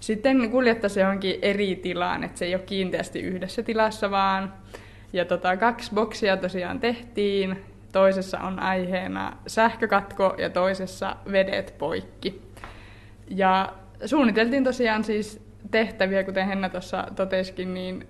sitten 0.00 0.50
kuljettaa 0.50 0.90
se 0.90 1.00
johonkin 1.00 1.38
eri 1.42 1.76
tilaan, 1.76 2.24
että 2.24 2.38
se 2.38 2.44
ei 2.44 2.54
ole 2.54 2.62
kiinteästi 2.62 3.20
yhdessä 3.20 3.62
tilassa 3.62 4.10
vaan. 4.10 4.54
Ja 5.12 5.24
tota, 5.24 5.56
kaksi 5.56 5.94
boksia 5.94 6.36
tosiaan 6.36 6.80
tehtiin. 6.80 7.64
Toisessa 7.92 8.38
on 8.38 8.58
aiheena 8.58 9.36
sähkökatko 9.46 10.34
ja 10.38 10.50
toisessa 10.50 11.16
vedet 11.32 11.74
poikki. 11.78 12.45
Ja 13.30 13.72
suunniteltiin 14.04 14.64
tosiaan 14.64 15.04
siis 15.04 15.46
tehtäviä, 15.70 16.24
kuten 16.24 16.46
Henna 16.46 16.68
tuossa 16.68 17.04
totesikin, 17.16 17.74
niin 17.74 18.06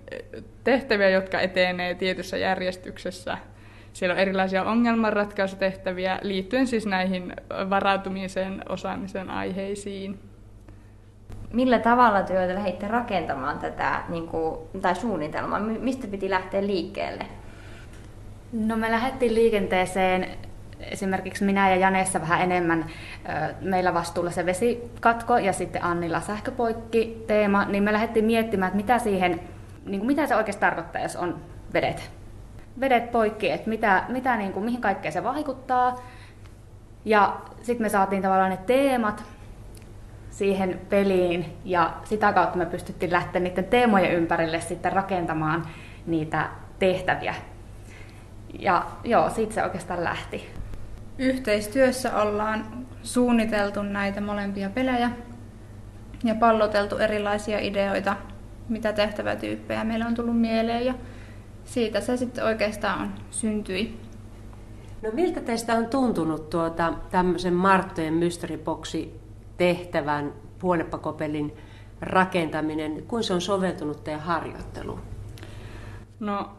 tehtäviä, 0.63 1.09
jotka 1.09 1.39
etenee 1.39 1.95
tietyssä 1.95 2.37
järjestyksessä. 2.37 3.37
Siellä 3.93 4.13
on 4.13 4.19
erilaisia 4.19 4.63
ongelmanratkaisutehtäviä 4.63 6.19
liittyen 6.21 6.67
siis 6.67 6.85
näihin 6.85 7.33
varautumisen 7.69 8.63
osaamisen 8.69 9.29
aiheisiin. 9.29 10.19
Millä 11.53 11.79
tavalla 11.79 12.21
työtä 12.21 12.55
lähditte 12.55 12.87
rakentamaan 12.87 13.59
tätä 13.59 14.03
niin 14.09 14.27
kuin, 14.27 14.59
tai 14.81 14.95
suunnitelmaa? 14.95 15.59
Mistä 15.59 16.07
piti 16.07 16.29
lähteä 16.29 16.67
liikkeelle? 16.67 17.25
No 18.53 18.77
me 18.77 18.91
lähdettiin 18.91 19.35
liikenteeseen 19.35 20.27
esimerkiksi 20.79 21.43
minä 21.43 21.69
ja 21.69 21.75
Janessa 21.75 22.21
vähän 22.21 22.41
enemmän 22.41 22.85
meillä 23.61 23.93
vastuulla 23.93 24.31
se 24.31 24.45
vesikatko 24.45 25.37
ja 25.37 25.53
sitten 25.53 25.83
Annilla 25.83 26.21
sähköpoikki 26.21 27.23
teema, 27.27 27.65
niin 27.65 27.83
me 27.83 27.93
lähdettiin 27.93 28.25
miettimään, 28.25 28.67
että 28.67 28.77
mitä 28.77 28.99
siihen, 28.99 29.39
niin 29.85 29.99
kuin 29.99 30.07
mitä 30.07 30.27
se 30.27 30.35
oikeasti 30.35 30.61
tarkoittaa, 30.61 31.01
jos 31.01 31.15
on 31.15 31.41
vedet. 31.73 32.11
Vedet 32.79 33.11
poikki, 33.11 33.51
että 33.51 33.69
mitä, 33.69 34.03
mitä 34.07 34.37
niin 34.37 34.53
kuin, 34.53 34.65
mihin 34.65 34.81
kaikkeen 34.81 35.11
se 35.11 35.23
vaikuttaa. 35.23 35.95
Ja 37.05 37.37
sitten 37.61 37.85
me 37.85 37.89
saatiin 37.89 38.21
tavallaan 38.21 38.49
ne 38.49 38.57
teemat 38.57 39.23
siihen 40.29 40.81
peliin 40.89 41.57
ja 41.65 41.93
sitä 42.03 42.33
kautta 42.33 42.57
me 42.57 42.65
pystyttiin 42.65 43.11
lähteä 43.11 43.41
niiden 43.41 43.65
teemojen 43.65 44.11
ympärille 44.11 44.61
sitten 44.61 44.93
rakentamaan 44.93 45.67
niitä 46.05 46.49
tehtäviä. 46.79 47.35
Ja 48.59 48.85
joo, 49.03 49.29
siitä 49.29 49.53
se 49.53 49.63
oikeastaan 49.63 50.03
lähti. 50.03 50.49
Yhteistyössä 51.19 52.21
ollaan 52.21 52.87
suunniteltu 53.03 53.81
näitä 53.81 54.21
molempia 54.21 54.69
pelejä 54.69 55.11
ja 56.23 56.35
palloteltu 56.35 56.97
erilaisia 56.97 57.59
ideoita, 57.59 58.15
mitä 58.69 58.93
tehtävätyyppejä 58.93 59.83
meillä 59.83 60.05
on 60.05 60.15
tullut 60.15 60.41
mieleen 60.41 60.85
ja 60.85 60.93
siitä 61.63 62.01
se 62.01 62.17
sitten 62.17 62.45
oikeastaan 62.45 63.13
syntyi. 63.31 63.99
No 65.01 65.09
miltä 65.13 65.41
teistä 65.41 65.73
on 65.73 65.85
tuntunut 65.85 66.49
tuota, 66.49 66.93
tämmöisen 67.09 67.53
Marttojen 67.53 68.13
mysteryboksi 68.13 69.19
tehtävän 69.57 70.33
huonepakopelin 70.63 71.53
rakentaminen, 72.01 73.03
kuin 73.07 73.23
se 73.23 73.33
on 73.33 73.41
soveltunut 73.41 74.03
teidän 74.03 74.21
harjoitteluun? 74.21 75.01
No 76.19 76.49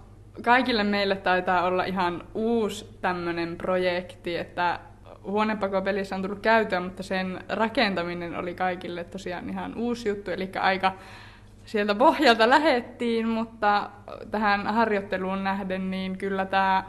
kaikille 0.42 0.84
meille 0.84 1.16
taitaa 1.16 1.62
olla 1.62 1.84
ihan 1.84 2.24
uusi 2.34 2.98
tämmöinen 3.00 3.56
projekti, 3.56 4.36
että 4.36 4.80
huonepakopelissä 5.24 6.16
on 6.16 6.22
tullut 6.22 6.40
käyttöön, 6.40 6.82
mutta 6.82 7.02
sen 7.02 7.44
rakentaminen 7.48 8.36
oli 8.36 8.54
kaikille 8.54 9.04
tosiaan 9.04 9.50
ihan 9.50 9.74
uusi 9.76 10.08
juttu, 10.08 10.30
eli 10.30 10.50
aika 10.60 10.92
sieltä 11.64 11.94
pohjalta 11.94 12.50
lähettiin, 12.50 13.28
mutta 13.28 13.90
tähän 14.30 14.66
harjoitteluun 14.66 15.44
nähden, 15.44 15.90
niin 15.90 16.18
kyllä 16.18 16.46
tämä, 16.46 16.84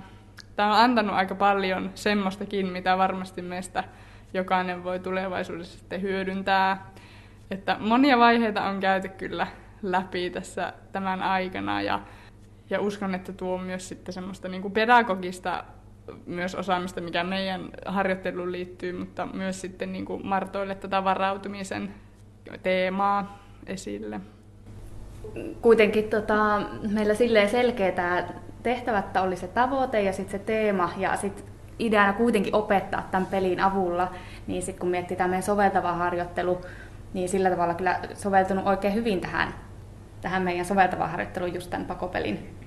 tämä 0.55 0.73
on 0.73 0.83
antanut 0.83 1.15
aika 1.15 1.35
paljon 1.35 1.91
semmoistakin, 1.95 2.67
mitä 2.67 2.97
varmasti 2.97 3.41
meistä 3.41 3.83
jokainen 4.33 4.83
voi 4.83 4.99
tulevaisuudessa 4.99 5.79
sitten 5.79 6.01
hyödyntää. 6.01 6.91
Että 7.51 7.77
monia 7.79 8.17
vaiheita 8.17 8.63
on 8.63 8.79
käyty 8.79 9.09
kyllä 9.09 9.47
läpi 9.81 10.29
tässä 10.29 10.73
tämän 10.91 11.21
aikana 11.21 11.81
ja 11.81 11.99
ja 12.69 12.81
uskon, 12.81 13.15
että 13.15 13.33
tuo 13.33 13.57
myös 13.57 13.89
sitten 13.89 14.13
semmoista 14.13 14.47
niin 14.47 14.61
kuin 14.61 14.73
pedagogista 14.73 15.63
myös 16.25 16.55
osaamista, 16.55 17.01
mikä 17.01 17.23
meidän 17.23 17.69
harjoitteluun 17.85 18.51
liittyy, 18.51 18.93
mutta 18.93 19.25
myös 19.25 19.61
sitten 19.61 19.93
niin 19.93 20.05
kuin 20.05 20.27
Martoille 20.27 20.75
tätä 20.75 21.03
varautumisen 21.03 21.93
teemaa 22.63 23.39
esille. 23.67 24.21
Kuitenkin 25.61 26.09
tota, 26.09 26.61
meillä 26.91 27.13
silleen 27.13 27.49
selkeä 27.49 27.91
tämä 27.91 28.27
tehtävättä 28.63 29.21
oli 29.21 29.35
se 29.35 29.47
tavoite 29.47 30.01
ja 30.01 30.13
sitten 30.13 30.39
se 30.39 30.45
teema 30.45 30.91
ja 30.97 31.17
sitten 31.17 31.45
ideana 31.79 32.13
kuitenkin 32.13 32.55
opettaa 32.55 33.07
tämän 33.11 33.27
pelin 33.27 33.59
avulla, 33.59 34.11
niin 34.47 34.61
sitten 34.61 34.79
kun 34.79 34.89
miettii 34.89 35.17
tämä 35.17 35.29
meidän 35.29 35.43
soveltava 35.43 35.93
harjoittelu, 35.93 36.61
niin 37.13 37.29
sillä 37.29 37.49
tavalla 37.49 37.73
kyllä 37.73 37.99
soveltunut 38.13 38.67
oikein 38.67 38.93
hyvin 38.93 39.21
tähän, 39.21 39.53
tähän 40.21 40.43
meidän 40.43 40.65
soveltava 40.65 41.07
harjoitteluun 41.07 41.53
just 41.53 41.69
tämän 41.69 41.87
pakopelin 41.87 42.58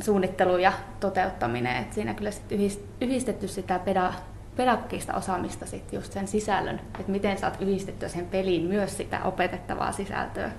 suunnittelu 0.00 0.56
ja 0.56 0.72
toteuttaminen. 1.00 1.76
Et 1.76 1.92
siinä 1.92 2.14
kyllä 2.14 2.30
sit 2.30 2.84
yhdistetty 3.00 3.48
sitä 3.48 3.80
peda- 3.84 4.14
pedagogista 4.56 5.14
osaamista 5.14 5.66
sit 5.66 5.92
just 5.92 6.12
sen 6.12 6.28
sisällön, 6.28 6.80
että 6.98 7.12
miten 7.12 7.38
saat 7.38 7.62
yhdistettyä 7.62 8.08
sen 8.08 8.26
peliin 8.26 8.62
myös 8.62 8.96
sitä 8.96 9.24
opetettavaa 9.24 9.92
sisältöä. 9.92 10.50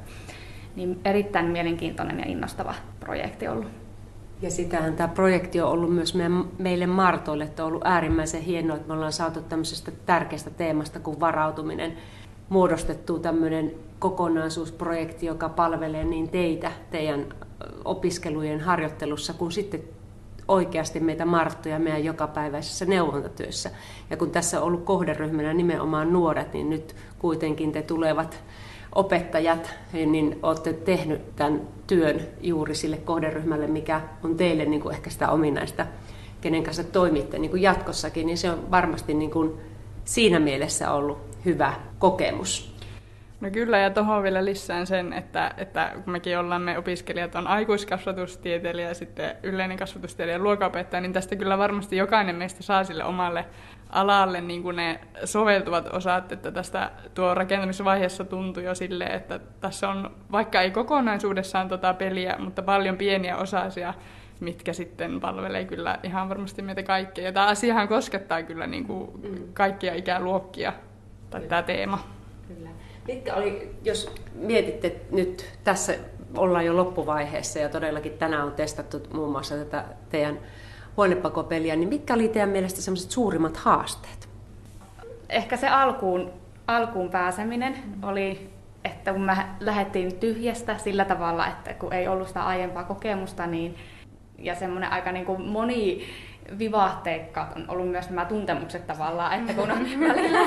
Niin 0.75 0.99
erittäin 1.05 1.45
mielenkiintoinen 1.45 2.19
ja 2.19 2.25
innostava 2.27 2.73
projekti 2.99 3.47
ollut. 3.47 3.67
Ja 4.41 4.51
sitähän 4.51 4.95
tämä 4.95 5.07
projekti 5.07 5.61
on 5.61 5.71
ollut 5.71 5.95
myös 5.95 6.15
meidän, 6.15 6.45
meille 6.57 6.87
Martoille, 6.87 7.43
että 7.43 7.63
on 7.63 7.67
ollut 7.67 7.85
äärimmäisen 7.85 8.41
hienoa, 8.41 8.75
että 8.75 8.87
me 8.87 8.93
ollaan 8.93 9.13
saatu 9.13 9.41
tämmöisestä 9.41 9.91
tärkeästä 10.05 10.49
teemasta 10.49 10.99
kuin 10.99 11.19
varautuminen 11.19 11.97
muodostettu 12.49 13.19
tämmöinen 13.19 13.71
kokonaisuusprojekti, 13.99 15.25
joka 15.25 15.49
palvelee 15.49 16.03
niin 16.03 16.29
teitä 16.29 16.71
teidän 16.91 17.25
opiskelujen 17.85 18.59
harjoittelussa 18.59 19.33
kuin 19.33 19.51
sitten 19.51 19.83
oikeasti 20.47 20.99
meitä 20.99 21.25
Marttoja 21.25 21.79
meidän 21.79 22.03
jokapäiväisessä 22.03 22.85
neuvontatyössä. 22.85 23.71
Ja 24.09 24.17
kun 24.17 24.31
tässä 24.31 24.59
on 24.59 24.67
ollut 24.67 24.83
kohderyhmänä 24.83 25.53
nimenomaan 25.53 26.13
nuoret, 26.13 26.53
niin 26.53 26.69
nyt 26.69 26.95
kuitenkin 27.19 27.71
te 27.71 27.81
tulevat 27.81 28.43
opettajat, 28.95 29.73
niin 29.93 30.39
olette 30.43 30.73
tehnyt 30.73 31.35
tämän 31.35 31.61
työn 31.87 32.21
juuri 32.41 32.75
sille 32.75 32.97
kohderyhmälle, 32.97 33.67
mikä 33.67 34.01
on 34.23 34.37
teille 34.37 34.65
niin 34.65 34.81
kuin 34.81 34.95
ehkä 34.95 35.09
sitä 35.09 35.29
ominaista, 35.29 35.85
kenen 36.41 36.63
kanssa 36.63 36.83
toimitte 36.83 37.39
niin 37.39 37.51
kuin 37.51 37.61
jatkossakin, 37.61 38.25
niin 38.25 38.37
se 38.37 38.51
on 38.51 38.71
varmasti 38.71 39.13
niin 39.13 39.31
kuin 39.31 39.53
siinä 40.05 40.39
mielessä 40.39 40.91
ollut 40.91 41.17
hyvä 41.45 41.73
kokemus. 41.99 42.76
No 43.41 43.49
kyllä, 43.51 43.77
ja 43.77 43.89
tuohon 43.89 44.23
vielä 44.23 44.45
lisään 44.45 44.87
sen, 44.87 45.13
että, 45.13 45.53
että 45.57 45.91
kun 46.03 46.11
mekin 46.13 46.39
ollaan, 46.39 46.61
me 46.61 46.77
opiskelijat 46.77 47.35
on 47.35 47.47
aikuiskasvatustieteilijä 47.47 48.87
ja 48.87 48.93
sitten 48.93 49.35
yleinen 49.43 49.77
kasvatustieteilijä 49.77 50.35
ja 50.37 50.43
luokaopettaja, 50.43 51.01
niin 51.01 51.13
tästä 51.13 51.35
kyllä 51.35 51.57
varmasti 51.57 51.97
jokainen 51.97 52.35
meistä 52.35 52.63
saa 52.63 52.83
sille 52.83 53.03
omalle 53.03 53.45
alalle 53.89 54.41
niin 54.41 54.63
kuin 54.63 54.75
ne 54.75 54.99
soveltuvat 55.25 55.87
osat, 55.87 56.31
että 56.31 56.51
tästä 56.51 56.91
tuo 57.13 57.33
rakentamisvaiheessa 57.33 58.23
tuntui 58.23 58.63
jo 58.63 58.75
silleen, 58.75 59.11
että 59.11 59.39
tässä 59.59 59.89
on, 59.89 60.11
vaikka 60.31 60.61
ei 60.61 60.71
kokonaisuudessaan 60.71 61.67
tota 61.67 61.93
peliä, 61.93 62.35
mutta 62.39 62.61
paljon 62.61 62.97
pieniä 62.97 63.37
osasia, 63.37 63.93
mitkä 64.39 64.73
sitten 64.73 65.19
palvelee 65.19 65.65
kyllä 65.65 65.99
ihan 66.03 66.29
varmasti 66.29 66.61
meitä 66.61 66.83
kaikkia. 66.83 67.23
Ja 67.23 67.31
tämä 67.31 67.45
asiahan 67.45 67.87
koskettaa 67.87 68.43
kyllä 68.43 68.67
niin 68.67 68.85
kuin 68.85 69.09
mm. 69.23 69.53
kaikkia 69.53 69.93
ikäluokkia, 69.93 70.73
tai 71.29 71.41
tämä 71.41 71.63
teema. 71.63 71.99
Kyllä. 72.47 72.69
Mitkä 73.07 73.35
oli, 73.35 73.75
jos 73.83 74.15
mietitte 74.33 74.95
nyt, 75.11 75.49
tässä 75.63 75.93
ollaan 76.37 76.65
jo 76.65 76.77
loppuvaiheessa 76.77 77.59
ja 77.59 77.69
todellakin 77.69 78.11
tänään 78.11 78.43
on 78.43 78.51
testattu 78.51 79.01
muun 79.13 79.31
muassa 79.31 79.55
tätä 79.55 79.83
teidän 80.09 80.39
huonepakopeliä, 80.97 81.75
niin 81.75 81.89
mitkä 81.89 82.13
oli 82.13 82.27
teidän 82.27 82.49
mielestä 82.49 82.81
sellaiset 82.81 83.11
suurimmat 83.11 83.57
haasteet? 83.57 84.29
Ehkä 85.29 85.57
se 85.57 85.67
alkuun, 85.67 86.31
alkuun 86.67 87.09
pääseminen 87.09 87.75
oli, 88.03 88.49
että 88.83 89.13
kun 89.13 89.21
me 89.21 89.37
lähdettiin 89.59 90.15
tyhjästä 90.15 90.77
sillä 90.77 91.05
tavalla, 91.05 91.47
että 91.47 91.73
kun 91.73 91.93
ei 91.93 92.07
ollut 92.07 92.27
sitä 92.27 92.45
aiempaa 92.45 92.83
kokemusta, 92.83 93.47
niin 93.47 93.75
ja 94.39 94.55
semmoinen 94.55 94.91
aika 94.91 95.11
niin 95.11 95.25
kuin 95.25 95.41
moni 95.41 96.03
vivahteikkaat 96.59 97.55
on 97.55 97.65
ollut 97.67 97.89
myös 97.89 98.09
nämä 98.09 98.25
tuntemukset 98.25 98.87
tavallaan, 98.87 99.33
että 99.33 99.53
kun 99.53 99.71
on 99.71 99.79
välillä 100.09 100.39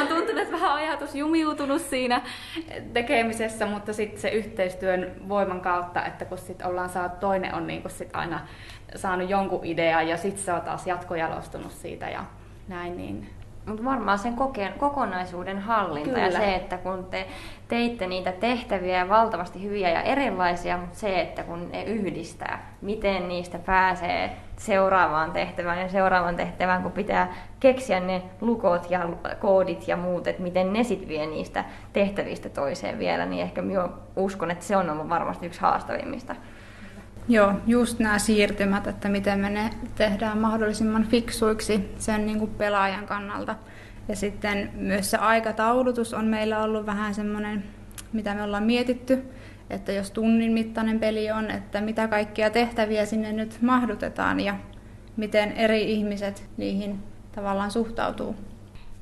on 0.00 0.08
tuntunut, 0.08 0.38
että 0.38 0.52
vähän 0.52 0.72
ajatus 0.72 1.14
jumiutunut 1.14 1.82
siinä 1.82 2.22
tekemisessä, 2.92 3.66
mutta 3.66 3.92
sitten 3.92 4.20
se 4.20 4.28
yhteistyön 4.28 5.12
voiman 5.28 5.60
kautta, 5.60 6.04
että 6.04 6.24
kun 6.24 6.38
sit 6.38 6.62
ollaan 6.62 6.88
saatu, 6.88 7.16
toinen 7.20 7.54
on 7.54 7.66
niin 7.66 7.82
sit 7.88 8.10
aina 8.12 8.40
saanut 8.96 9.30
jonkun 9.30 9.64
idean 9.64 10.08
ja 10.08 10.16
sitten 10.16 10.44
se 10.44 10.52
on 10.52 10.60
taas 10.60 10.86
jatkojalostunut 10.86 11.72
siitä 11.72 12.10
ja 12.10 12.24
näin, 12.68 12.96
niin 12.96 13.30
mutta 13.66 13.84
varmaan 13.84 14.18
sen 14.18 14.34
kokeen, 14.34 14.72
kokonaisuuden 14.72 15.58
hallinta 15.58 16.10
Kyllä. 16.10 16.24
ja 16.24 16.30
se, 16.30 16.54
että 16.54 16.78
kun 16.78 17.04
te 17.04 17.26
teitte 17.68 18.06
niitä 18.06 18.32
tehtäviä 18.32 19.08
valtavasti 19.08 19.62
hyviä 19.62 19.90
ja 19.90 20.02
erilaisia, 20.02 20.78
mutta 20.78 20.98
se, 20.98 21.20
että 21.20 21.42
kun 21.42 21.68
ne 21.72 21.84
yhdistää, 21.84 22.74
miten 22.82 23.28
niistä 23.28 23.58
pääsee 23.58 24.36
seuraavaan 24.56 25.32
tehtävään 25.32 25.78
ja 25.78 25.88
seuraavaan 25.88 26.36
tehtävään, 26.36 26.82
kun 26.82 26.92
pitää 26.92 27.34
keksiä 27.60 28.00
ne 28.00 28.22
lukot 28.40 28.90
ja 28.90 29.08
koodit 29.40 29.88
ja 29.88 29.96
muut, 29.96 30.26
että 30.26 30.42
miten 30.42 30.72
ne 30.72 30.84
sitten 30.84 31.08
vie 31.08 31.26
niistä 31.26 31.64
tehtävistä 31.92 32.48
toiseen 32.48 32.98
vielä, 32.98 33.26
niin 33.26 33.42
ehkä 33.42 33.62
minä 33.62 33.88
uskon, 34.16 34.50
että 34.50 34.64
se 34.64 34.76
on 34.76 34.90
ollut 34.90 35.08
varmasti 35.08 35.46
yksi 35.46 35.60
haastavimmista. 35.60 36.34
Joo, 37.28 37.52
just 37.66 37.98
nämä 37.98 38.18
siirtymät, 38.18 38.86
että 38.86 39.08
miten 39.08 39.38
me 39.40 39.50
ne 39.50 39.70
tehdään 39.94 40.38
mahdollisimman 40.38 41.04
fiksuiksi 41.04 41.90
sen 41.98 42.26
niin 42.26 42.38
kuin 42.38 42.50
pelaajan 42.50 43.06
kannalta. 43.06 43.56
Ja 44.08 44.16
sitten 44.16 44.70
myös 44.74 45.10
se 45.10 45.16
aikataulutus 45.16 46.14
on 46.14 46.24
meillä 46.24 46.62
ollut 46.62 46.86
vähän 46.86 47.14
semmoinen, 47.14 47.64
mitä 48.12 48.34
me 48.34 48.42
ollaan 48.42 48.62
mietitty, 48.62 49.22
että 49.70 49.92
jos 49.92 50.10
tunnin 50.10 50.52
mittainen 50.52 51.00
peli 51.00 51.30
on, 51.30 51.50
että 51.50 51.80
mitä 51.80 52.08
kaikkia 52.08 52.50
tehtäviä 52.50 53.06
sinne 53.06 53.32
nyt 53.32 53.58
mahdutetaan 53.62 54.40
ja 54.40 54.56
miten 55.16 55.52
eri 55.52 55.92
ihmiset 55.92 56.48
niihin 56.56 56.98
tavallaan 57.32 57.70
suhtautuu. 57.70 58.36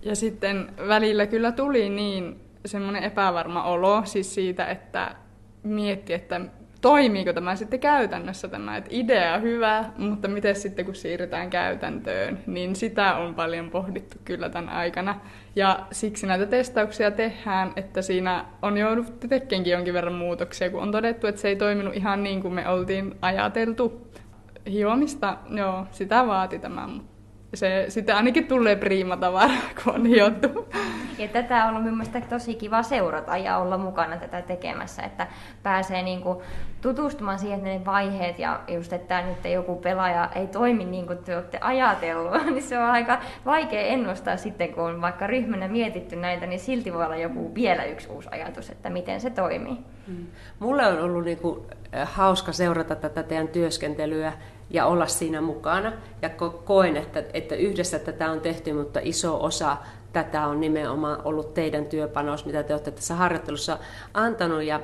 Ja 0.03 0.17
sitten 0.17 0.73
välillä 0.89 1.27
kyllä 1.27 1.53
tuli 1.53 1.89
niin 1.89 2.41
semmoinen 2.67 3.03
epävarma 3.03 3.63
olo 3.63 4.03
siis 4.05 4.35
siitä, 4.35 4.67
että 4.67 5.15
mietti, 5.63 6.13
että 6.13 6.41
toimiiko 6.83 7.33
tämä 7.33 7.57
sitten 7.57 7.81
käytännössä 7.81 8.49
tämä, 8.49 8.77
että 8.77 8.91
idea 8.93 9.39
hyvä, 9.39 9.85
mutta 9.99 10.29
miten 10.29 10.57
sitten 10.57 10.85
kun 10.85 10.95
siirrytään 10.95 11.51
käytäntöön, 11.51 12.39
niin 12.47 12.77
sitä 12.77 13.15
on 13.15 13.35
paljon 13.35 13.71
pohdittu 13.71 14.17
kyllä 14.25 14.49
tämän 14.49 14.69
aikana. 14.69 15.21
Ja 15.57 15.87
siksi 15.93 16.27
näitä 16.27 16.47
testauksia 16.47 17.11
tehdään, 17.11 17.73
että 17.77 18.03
siinä 18.03 18.45
on 18.63 18.79
jouduttu 18.79 19.29
tekemään 19.29 19.67
jonkin 19.67 19.95
verran 19.95 20.15
muutoksia, 20.15 20.71
kun 20.71 20.83
on 20.83 20.93
todettu, 20.93 21.27
että 21.27 21.41
se 21.41 21.49
ei 21.49 21.57
toiminut 21.57 21.97
ihan 21.97 22.23
niin 22.23 22.43
kuin 22.43 22.55
me 22.55 22.69
oltiin 22.69 23.15
ajateltu. 23.23 24.07
Hiomista, 24.71 25.37
joo, 25.51 25.87
sitä 25.91 26.27
vaati 26.27 26.59
tämä, 26.59 26.89
se 27.55 27.85
sitten 27.89 28.17
ainakin 28.17 28.47
tulee 28.47 28.77
priimatavara, 28.77 29.55
kun 29.85 29.95
on 29.95 30.07
hiottu. 30.07 30.69
Ja 31.19 31.29
tätä 31.29 31.65
on 31.65 31.71
ollut 31.71 31.85
mielestäni 31.85 32.27
tosi 32.29 32.55
kiva 32.55 32.83
seurata 32.83 33.37
ja 33.37 33.59
olla 33.59 33.79
mukana 33.79 34.17
tätä 34.17 34.43
tekemässä, 34.43 35.03
että 35.03 35.27
pääsee 35.63 36.03
niinku 36.03 36.43
tutustumaan 36.81 37.39
siihen 37.39 37.65
ne 37.65 37.81
vaiheet 37.85 38.39
ja 38.39 38.61
just, 38.69 38.93
että 38.93 39.23
nyt 39.23 39.53
joku 39.53 39.77
pelaaja 39.77 40.31
ei 40.35 40.47
toimi 40.47 40.85
niin 40.85 41.07
kuin 41.07 41.19
te 41.19 41.37
olette 41.37 41.59
ajatellut, 41.61 42.47
niin 42.51 42.63
se 42.63 42.79
on 42.79 42.85
aika 42.85 43.19
vaikea 43.47 43.81
ennustaa 43.81 44.37
sitten, 44.37 44.75
kun 44.75 44.85
on 44.85 45.01
vaikka 45.01 45.27
ryhmänä 45.27 45.69
mietitty 45.69 46.17
näitä, 46.17 46.47
niin 46.47 46.61
silti 46.61 46.93
voi 46.93 47.05
olla 47.05 47.17
joku 47.17 47.55
vielä 47.55 47.85
yksi 47.85 48.09
uusi 48.09 48.29
ajatus, 48.33 48.71
että 48.71 48.91
miten 48.91 49.21
se 49.21 49.31
toimii. 49.31 49.79
Mm. 50.07 50.27
Mulle 50.59 50.87
on 50.87 50.99
ollut 50.99 51.25
niinku 51.25 51.67
hauska 52.05 52.53
seurata 52.53 52.97
tätä 52.97 53.23
teidän 53.23 53.49
työskentelyä 53.49 54.33
ja 54.71 54.87
olla 54.87 55.07
siinä 55.07 55.41
mukana. 55.41 55.93
Ja 56.23 56.31
koen, 56.65 56.97
että, 56.97 57.25
että 57.35 57.55
yhdessä 57.55 57.99
tätä 57.99 58.31
on 58.31 58.41
tehty, 58.41 58.73
mutta 58.73 59.01
iso 59.03 59.45
osa 59.45 59.77
tätä 60.13 60.47
on 60.47 60.61
nimenomaan 60.61 61.21
ollut 61.25 61.55
teidän 61.55 61.87
työpanos, 61.87 62.45
mitä 62.47 62.63
te 62.63 62.75
olette 62.75 62.91
tässä 62.91 63.15
harjoittelussa 63.15 63.79
antanut. 64.15 64.63
Ja, 64.63 64.81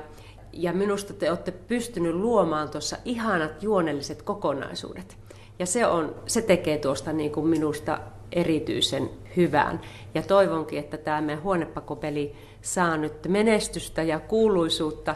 ja 0.53 0.73
minusta 0.73 1.13
te 1.13 1.29
olette 1.29 1.51
pystynyt 1.51 2.15
luomaan 2.15 2.69
tuossa 2.69 2.97
ihanat 3.05 3.63
juonelliset 3.63 4.21
kokonaisuudet. 4.21 5.17
Ja 5.59 5.65
se, 5.65 5.87
on, 5.87 6.15
se 6.25 6.41
tekee 6.41 6.77
tuosta 6.77 7.13
niin 7.13 7.31
kuin 7.31 7.47
minusta 7.47 7.99
erityisen 8.31 9.09
hyvän. 9.37 9.81
Ja 10.13 10.21
toivonkin, 10.21 10.79
että 10.79 10.97
tämä 10.97 11.21
meidän 11.21 11.43
huonepakopeli 11.43 12.35
saa 12.61 12.97
nyt 12.97 13.27
menestystä 13.27 14.03
ja 14.03 14.19
kuuluisuutta 14.19 15.15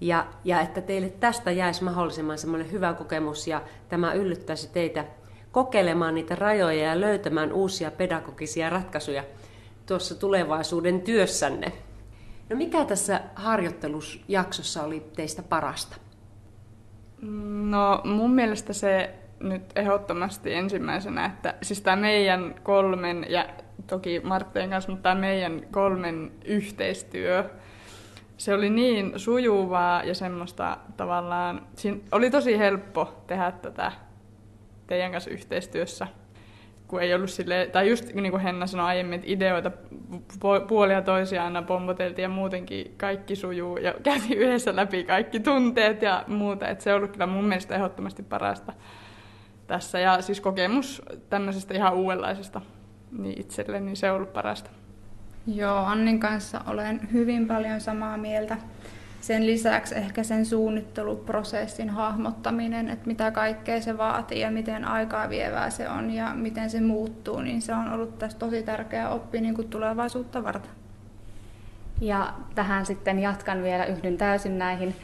ja, 0.00 0.26
ja 0.44 0.60
että 0.60 0.80
teille 0.80 1.08
tästä 1.08 1.50
jäisi 1.50 1.84
mahdollisimman 1.84 2.38
semmoinen 2.38 2.72
hyvä 2.72 2.94
kokemus 2.94 3.48
ja 3.48 3.62
tämä 3.88 4.12
yllyttäisi 4.12 4.72
teitä 4.72 5.04
kokeilemaan 5.52 6.14
niitä 6.14 6.34
rajoja 6.34 6.84
ja 6.86 7.00
löytämään 7.00 7.52
uusia 7.52 7.90
pedagogisia 7.90 8.70
ratkaisuja 8.70 9.24
tuossa 9.86 10.14
tulevaisuuden 10.14 11.00
työssänne. 11.00 11.72
No 12.50 12.56
mikä 12.56 12.84
tässä 12.84 13.20
harjoittelusjaksossa 13.34 14.82
oli 14.82 15.06
teistä 15.16 15.42
parasta? 15.42 15.96
No 17.70 18.00
mun 18.04 18.34
mielestä 18.34 18.72
se 18.72 19.14
nyt 19.40 19.62
ehdottomasti 19.76 20.54
ensimmäisenä, 20.54 21.26
että 21.26 21.54
siis 21.62 21.80
tämä 21.80 21.96
meidän 21.96 22.54
kolmen 22.62 23.26
ja 23.28 23.46
toki 23.86 24.20
Martteen 24.20 24.70
kanssa, 24.70 24.90
mutta 24.90 25.02
tämä 25.02 25.20
meidän 25.20 25.62
kolmen 25.70 26.32
yhteistyö, 26.44 27.50
se 28.36 28.54
oli 28.54 28.70
niin 28.70 29.12
sujuvaa 29.16 30.04
ja 30.04 30.14
semmoista 30.14 30.78
tavallaan, 30.96 31.66
siinä 31.76 31.98
oli 32.12 32.30
tosi 32.30 32.58
helppo 32.58 33.22
tehdä 33.26 33.52
tätä 33.52 33.92
teidän 34.86 35.12
kanssa 35.12 35.30
yhteistyössä, 35.30 36.06
kun 36.88 37.02
ei 37.02 37.14
ollut 37.14 37.30
sille, 37.30 37.68
tai 37.72 37.90
just 37.90 38.14
niin 38.14 38.30
kuin 38.30 38.42
Henna 38.42 38.66
sanoi 38.66 38.86
aiemmin, 38.86 39.14
että 39.14 39.32
ideoita 39.32 39.70
puolia 40.68 41.02
toisia 41.02 41.44
aina 41.44 41.62
pompoteltiin 41.62 42.22
ja 42.22 42.28
muutenkin 42.28 42.94
kaikki 42.96 43.36
sujuu 43.36 43.76
ja 43.76 43.94
käytiin 44.02 44.38
yhdessä 44.38 44.76
läpi 44.76 45.04
kaikki 45.04 45.40
tunteet 45.40 46.02
ja 46.02 46.24
muuta, 46.26 46.68
että 46.68 46.84
se 46.84 46.92
on 46.92 46.96
ollut 46.96 47.10
kyllä 47.10 47.26
mun 47.26 47.44
mielestä 47.44 47.74
ehdottomasti 47.74 48.22
parasta 48.22 48.72
tässä 49.66 49.98
ja 49.98 50.22
siis 50.22 50.40
kokemus 50.40 51.02
tämmöisestä 51.30 51.74
ihan 51.74 51.94
uudenlaisesta 51.94 52.60
niin 53.18 53.40
itselle, 53.40 53.80
niin 53.80 53.96
se 53.96 54.10
on 54.10 54.16
ollut 54.16 54.32
parasta. 54.32 54.70
Joo, 55.46 55.76
Annin 55.76 56.20
kanssa 56.20 56.60
olen 56.66 57.00
hyvin 57.12 57.48
paljon 57.48 57.80
samaa 57.80 58.16
mieltä. 58.16 58.56
sen 59.20 59.46
lisäksi 59.46 59.94
ehkä 59.94 60.22
sen 60.22 60.46
suunnitteluprosessin 60.46 61.90
hahmottaminen, 61.90 62.90
että 62.90 63.06
mitä 63.06 63.30
kaikkea 63.30 63.80
se 63.80 63.98
vaatii 63.98 64.40
ja 64.40 64.50
miten 64.50 64.84
aikaa 64.84 65.28
vievää 65.28 65.70
se 65.70 65.88
on 65.88 66.10
ja 66.10 66.34
miten 66.34 66.70
se 66.70 66.80
muuttuu, 66.80 67.40
niin 67.40 67.62
se 67.62 67.74
on 67.74 67.92
ollut 67.92 68.18
tässä 68.18 68.38
tosi 68.38 68.62
tärkeä 68.62 69.08
oppi 69.08 69.40
niin 69.40 69.54
kuin 69.54 69.68
tulevaisuutta 69.68 70.44
varten. 70.44 70.70
Ja 72.00 72.32
tähän 72.54 72.86
sitten 72.86 73.18
jatkan 73.18 73.62
vielä, 73.62 73.84
yhdyn 73.84 74.16
täysin 74.16 74.58
näihin 74.58 74.94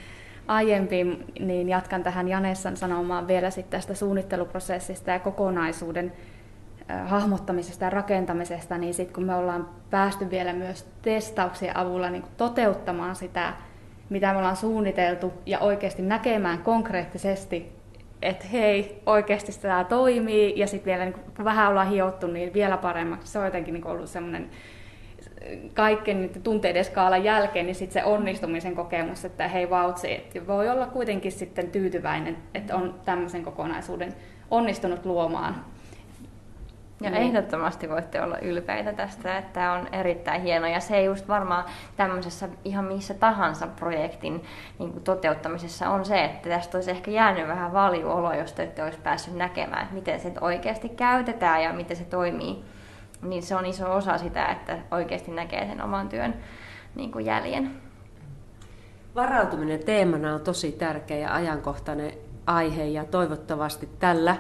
aiempiin, 0.47 1.25
niin 1.41 1.69
jatkan 1.69 2.03
tähän 2.03 2.29
Janessan 2.29 2.77
sanomaan 2.77 3.29
vielä 3.29 3.51
sitten 3.51 3.71
tästä 3.79 3.95
suunnitteluprosessista 3.95 5.11
ja 5.11 5.19
kokonaisuuden 5.19 6.13
hahmottamisesta 7.07 7.85
ja 7.85 7.91
rakentamisesta, 7.91 8.79
niin 8.79 8.95
sitten 8.95 9.15
kun 9.15 9.25
me 9.25 9.35
ollaan 9.35 9.69
päästy 9.91 10.31
vielä 10.31 10.53
myös 10.53 10.87
testauksien 11.03 11.77
avulla 11.77 12.11
niin 12.11 12.25
toteuttamaan 12.37 13.17
sitä, 13.17 13.53
mitä 14.11 14.33
me 14.33 14.39
ollaan 14.39 14.57
suunniteltu 14.57 15.33
ja 15.47 15.59
oikeasti 15.59 16.03
näkemään 16.03 16.59
konkreettisesti, 16.59 17.73
että 18.23 18.47
hei, 18.53 19.03
oikeasti 19.07 19.53
tämä 19.63 19.85
toimii 19.85 20.53
ja 20.57 20.67
sitten 20.67 20.91
vielä 20.91 21.05
niin 21.05 21.15
kun 21.15 21.45
vähän 21.45 21.71
ollaan 21.71 21.91
hiottu, 21.91 22.27
niin 22.27 22.55
vielä 22.55 22.77
paremmaksi. 22.77 23.33
Se 23.33 23.39
on 23.39 23.45
jotenkin 23.45 23.75
niin 23.75 23.87
ollut 23.87 24.09
semmoinen 24.09 24.51
kaiken 25.75 26.21
niiden 26.23 26.43
tunteiden 26.43 26.85
skaalan 26.85 27.25
jälkeen, 27.25 27.67
niin 27.67 27.75
sitten 27.75 28.03
se 28.03 28.09
onnistumisen 28.09 28.75
kokemus, 28.75 29.25
että 29.25 29.49
hei 29.49 29.71
vautsi, 29.71 30.13
että 30.13 30.47
voi 30.47 30.69
olla 30.69 30.87
kuitenkin 30.87 31.33
sitten 31.33 31.71
tyytyväinen, 31.71 32.37
että 32.55 32.77
on 32.77 32.95
tämmöisen 33.05 33.45
kokonaisuuden 33.45 34.15
onnistunut 34.51 35.07
luomaan. 35.07 35.65
Ja 37.03 37.11
niin. 37.11 37.23
ehdottomasti 37.23 37.89
voitte 37.89 38.23
olla 38.23 38.39
ylpeitä 38.39 38.93
tästä, 38.93 39.39
että 39.39 39.53
tämä 39.53 39.73
on 39.73 39.89
erittäin 39.93 40.43
hieno. 40.43 40.67
Ja 40.67 40.81
se 40.81 41.03
just 41.03 41.29
varmaan 41.29 41.65
tämmöisessä 41.97 42.49
ihan 42.65 42.85
missä 42.85 43.15
tahansa 43.15 43.67
projektin 43.67 44.45
niin 44.79 44.93
kuin 44.93 45.05
toteuttamisessa 45.05 45.91
on 45.91 46.05
se, 46.05 46.25
että 46.25 46.49
tästä 46.49 46.79
olisi 46.79 46.91
ehkä 46.91 47.11
jäänyt 47.11 47.49
vähän 47.49 47.73
valjuolo, 47.73 48.35
jos 48.35 48.53
te 48.53 48.63
ette 48.63 48.85
olisi 48.85 48.99
päässyt 48.99 49.35
näkemään, 49.35 49.83
että 49.83 49.95
miten 49.95 50.21
se 50.21 50.33
oikeasti 50.41 50.89
käytetään 50.89 51.63
ja 51.63 51.73
miten 51.73 51.97
se 51.97 52.05
toimii. 52.05 52.65
Niin 53.23 53.43
se 53.43 53.57
on 53.57 53.67
iso 53.67 53.95
osa 53.95 54.19
sitä, 54.19 54.47
että 54.47 54.79
oikeasti 54.91 55.31
näkee 55.31 55.67
sen 55.67 55.83
oman 55.83 56.09
työn 56.09 56.35
niin 56.95 57.13
kuin 57.13 57.27
jäljen. 57.27 57.71
Varautuminen 59.15 59.85
teemana 59.85 60.35
on 60.35 60.41
tosi 60.41 60.73
tärkeä 60.73 61.19
ja 61.19 61.35
ajankohtainen 61.35 62.13
aihe 62.47 62.85
ja 62.85 63.05
toivottavasti 63.05 63.89
tällä 63.99 64.37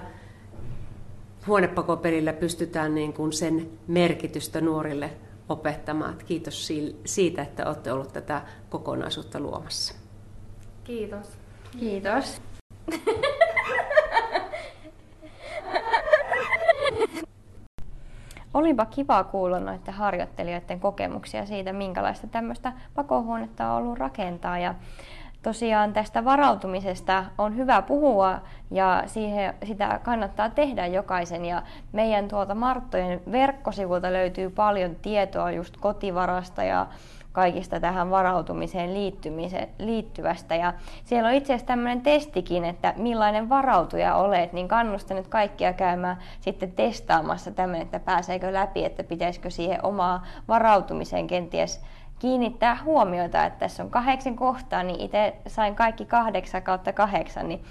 huonepakopelillä 1.47 2.33
pystytään 2.33 2.95
niin 2.95 3.13
kuin 3.13 3.33
sen 3.33 3.71
merkitystä 3.87 4.61
nuorille 4.61 5.11
opettamaan. 5.49 6.19
Kiitos 6.27 6.69
siitä, 7.05 7.43
että 7.43 7.67
olette 7.67 7.93
ollut 7.93 8.13
tätä 8.13 8.43
kokonaisuutta 8.71 9.41
luomassa. 9.41 9.95
Kiitos. 10.85 11.39
Kiitos. 11.79 12.43
Olipa 18.55 18.87
kiva 18.87 19.25
kuulla 19.25 19.61
noiden 19.61 19.95
harjoittelijoiden 19.95 20.81
kokemuksia 20.81 21.47
siitä, 21.47 21.73
minkälaista 21.73 22.27
tämmöistä 22.27 22.73
pakohuonetta 22.95 23.73
on 23.73 23.83
ollut 23.83 23.99
rakentaa. 23.99 24.59
Ja 24.59 24.75
tosiaan 25.43 25.93
tästä 25.93 26.25
varautumisesta 26.25 27.25
on 27.39 27.57
hyvä 27.57 27.83
puhua 27.83 28.41
ja 28.71 29.03
siihen, 29.07 29.55
sitä 29.67 30.01
kannattaa 30.03 30.51
tehdä 30.51 30.87
jokaisen. 30.87 31.45
Ja 31.45 31.63
meidän 31.93 32.29
tuolta 32.29 32.55
Marttojen 32.55 33.21
verkkosivulta 33.33 34.13
löytyy 34.13 34.51
paljon 34.51 34.97
tietoa 35.03 35.51
just 35.51 35.77
kotivarasta 35.77 36.65
ja 36.65 36.87
kaikista 37.33 37.81
tähän 37.81 38.11
varautumiseen 38.11 38.95
liittyvästä. 39.79 40.55
Ja 40.55 40.73
siellä 41.05 41.29
on 41.29 41.35
itse 41.35 41.53
asiassa 41.53 41.67
tämmöinen 41.67 42.01
testikin, 42.01 42.65
että 42.65 42.95
millainen 42.97 43.49
varautuja 43.49 44.15
olet, 44.15 44.53
niin 44.53 44.69
kannustan 44.69 45.17
nyt 45.17 45.29
kaikkia 45.29 45.73
käymään 45.73 46.17
sitten 46.41 46.73
testaamassa 46.73 47.51
tämmöinen, 47.51 47.83
että 47.83 48.01
pääseekö 48.01 48.53
läpi, 48.53 48.85
että 48.85 49.05
pitäisikö 49.05 49.51
siihen 49.51 49.85
omaa 49.85 50.27
varautumiseen 50.49 51.27
kenties 51.27 51.81
kiinnittää 52.23 52.79
huomiota, 52.85 53.45
että 53.45 53.59
tässä 53.59 53.83
on 53.83 53.91
kahdeksan 53.91 54.37
kohtaa, 54.37 54.83
niin 54.83 55.01
itse 55.01 55.35
sain 55.47 55.75
kaikki 55.75 56.05
kahdeksan 56.05 56.63
kautta 56.63 56.93
kahdeksan, 56.93 57.49
niin 57.49 57.65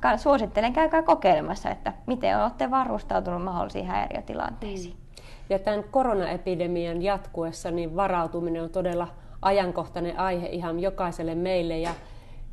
ka, 0.00 0.16
suosittelen 0.16 0.72
käykää 0.72 1.02
kokeilemassa, 1.02 1.70
että 1.70 1.92
miten 2.06 2.42
olette 2.42 2.70
varustautunut 2.70 3.42
mahdollisiin 3.42 3.86
häiriötilanteisiin. 3.86 4.94
Mm. 4.94 5.24
Ja 5.50 5.58
tämän 5.58 5.84
koronaepidemian 5.90 7.02
jatkuessa 7.02 7.70
niin 7.70 7.96
varautuminen 7.96 8.62
on 8.62 8.70
todella 8.70 9.08
ajankohtainen 9.42 10.18
aihe 10.18 10.46
ihan 10.46 10.80
jokaiselle 10.80 11.34
meille 11.34 11.78
ja 11.78 11.90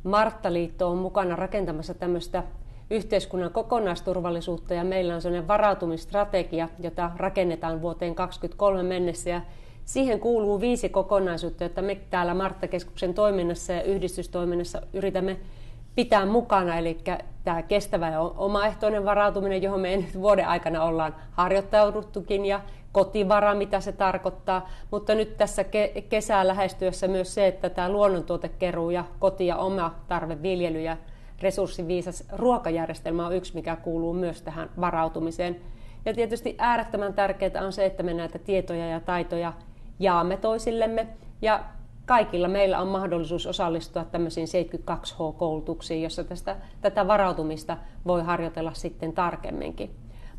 Marttaliitto 0.04 0.88
on 0.88 0.98
mukana 0.98 1.36
rakentamassa 1.36 1.94
tämmöistä 1.94 2.42
yhteiskunnan 2.90 3.52
kokonaisturvallisuutta 3.52 4.74
ja 4.74 4.84
meillä 4.84 5.14
on 5.14 5.22
sellainen 5.22 5.48
varautumistrategia, 5.48 6.68
jota 6.78 7.10
rakennetaan 7.16 7.82
vuoteen 7.82 8.14
2023 8.14 8.82
mennessä 8.82 9.30
ja 9.30 9.40
Siihen 9.84 10.20
kuuluu 10.20 10.60
viisi 10.60 10.88
kokonaisuutta, 10.88 11.64
joita 11.64 11.82
me 11.82 11.94
täällä 12.10 12.34
Martta-keskuksen 12.34 13.14
toiminnassa 13.14 13.72
ja 13.72 13.82
yhdistystoiminnassa 13.82 14.82
yritämme 14.92 15.36
pitää 15.94 16.26
mukana, 16.26 16.78
eli 16.78 16.98
tämä 17.44 17.62
kestävä 17.62 18.10
ja 18.10 18.20
omaehtoinen 18.20 19.04
varautuminen, 19.04 19.62
johon 19.62 19.80
me 19.80 19.96
nyt 19.96 20.20
vuoden 20.20 20.48
aikana 20.48 20.84
ollaan 20.84 21.14
harjoittauduttukin, 21.32 22.44
ja 22.44 22.60
kotivara, 22.92 23.54
mitä 23.54 23.80
se 23.80 23.92
tarkoittaa, 23.92 24.70
mutta 24.90 25.14
nyt 25.14 25.36
tässä 25.36 25.64
kesää 26.08 26.46
lähestyessä 26.46 27.08
myös 27.08 27.34
se, 27.34 27.46
että 27.46 27.70
tämä 27.70 27.88
luonnontuotekeruu 27.88 28.90
ja 28.90 29.04
koti- 29.18 29.46
ja 29.46 29.56
oma 29.56 29.94
tarveviljely 30.08 30.80
ja 30.80 30.96
resurssiviisas 31.42 32.24
ruokajärjestelmä 32.32 33.26
on 33.26 33.36
yksi, 33.36 33.54
mikä 33.54 33.76
kuuluu 33.76 34.12
myös 34.12 34.42
tähän 34.42 34.70
varautumiseen. 34.80 35.60
Ja 36.04 36.14
tietysti 36.14 36.54
äärettömän 36.58 37.14
tärkeää 37.14 37.64
on 37.64 37.72
se, 37.72 37.86
että 37.86 38.02
me 38.02 38.14
näitä 38.14 38.38
tietoja 38.38 38.88
ja 38.88 39.00
taitoja 39.00 39.52
jaamme 40.02 40.36
toisillemme 40.36 41.06
ja 41.42 41.60
kaikilla 42.06 42.48
meillä 42.48 42.80
on 42.80 42.88
mahdollisuus 42.88 43.46
osallistua 43.46 44.04
tämmöisiin 44.04 44.46
72H-koulutuksiin, 44.46 46.02
jossa 46.02 46.24
tästä, 46.24 46.56
tätä 46.80 47.08
varautumista 47.08 47.76
voi 48.06 48.22
harjoitella 48.22 48.74
sitten 48.74 49.12
tarkemminkin. 49.12 49.90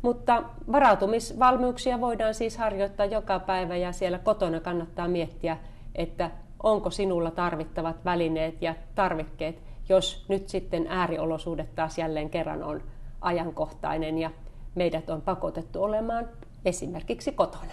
Mutta 0.02 0.42
varautumisvalmiuksia 0.72 2.00
voidaan 2.00 2.34
siis 2.34 2.56
harjoittaa 2.56 3.06
joka 3.06 3.38
päivä 3.38 3.76
ja 3.76 3.92
siellä 3.92 4.18
kotona 4.18 4.60
kannattaa 4.60 5.08
miettiä, 5.08 5.56
että 5.94 6.30
onko 6.62 6.90
sinulla 6.90 7.30
tarvittavat 7.30 8.04
välineet 8.04 8.62
ja 8.62 8.74
tarvikkeet, 8.94 9.62
jos 9.88 10.24
nyt 10.28 10.48
sitten 10.48 10.86
ääriolosuudet 10.88 11.74
taas 11.74 11.98
jälleen 11.98 12.30
kerran 12.30 12.62
on 12.62 12.82
ajankohtainen 13.20 14.18
ja 14.18 14.30
meidät 14.74 15.10
on 15.10 15.22
pakotettu 15.22 15.82
olemaan 15.82 16.28
esimerkiksi 16.64 17.32
kotona. 17.32 17.72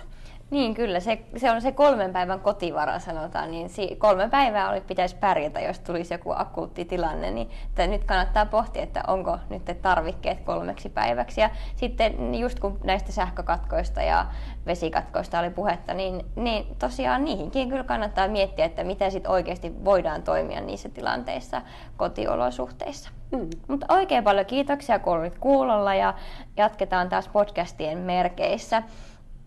Niin 0.52 0.74
kyllä, 0.74 1.00
se, 1.00 1.22
se 1.38 1.52
on 1.52 1.62
se 1.62 1.72
kolmen 1.72 2.14
päivän 2.14 2.40
kotivara 2.40 3.00
sanotaan, 3.00 3.52
niin 3.52 3.70
si, 3.70 3.96
kolme 3.96 4.30
päivää 4.30 4.70
oli, 4.70 4.82
pitäisi 4.82 5.16
pärjätä, 5.16 5.60
jos 5.60 5.80
tulisi 5.80 6.14
joku 6.14 6.34
akuutti 6.36 6.86
tilanne, 6.86 7.32
niin 7.32 7.50
että 7.70 7.88
nyt 7.88 8.04
kannattaa 8.04 8.46
pohtia, 8.46 8.84
että 8.84 9.04
onko 9.08 9.38
nyt 9.50 9.82
tarvikkeet 9.82 10.40
kolmeksi 10.40 10.90
päiväksi. 10.90 11.42
Ja 11.42 11.50
sitten 11.76 12.36
just 12.36 12.60
kun 12.60 12.80
näistä 12.84 13.12
sähkökatkoista 13.12 14.02
ja 14.02 14.26
vesikatkoista 14.66 15.40
oli 15.40 15.50
puhetta, 15.50 15.94
niin, 15.94 16.26
niin 16.36 16.76
tosiaan 16.80 17.26
niihinkin 17.26 17.70
kyllä 17.70 17.84
kannattaa 17.84 18.28
miettiä, 18.28 18.66
että 18.66 18.84
miten 18.84 19.12
sitten 19.12 19.32
oikeasti 19.32 19.86
voidaan 19.86 20.24
toimia 20.24 20.62
niissä 20.62 20.90
tilanteissa 20.90 21.62
kotiolosuhteissa. 21.98 23.10
Mm. 23.32 23.50
Mutta 23.68 23.86
oikein 23.90 24.24
paljon 24.24 24.46
kiitoksia 24.46 25.00
kun 25.00 25.14
olit 25.14 25.38
kuulolla 25.40 25.96
ja 25.96 26.14
jatketaan 26.58 27.10
taas 27.10 27.28
podcastien 27.28 27.98
merkeissä 27.98 28.84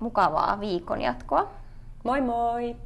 mukavaa 0.04 0.56
viikon 0.60 1.00
jatkoa. 1.06 1.44
Moi 2.04 2.20
moi! 2.20 2.76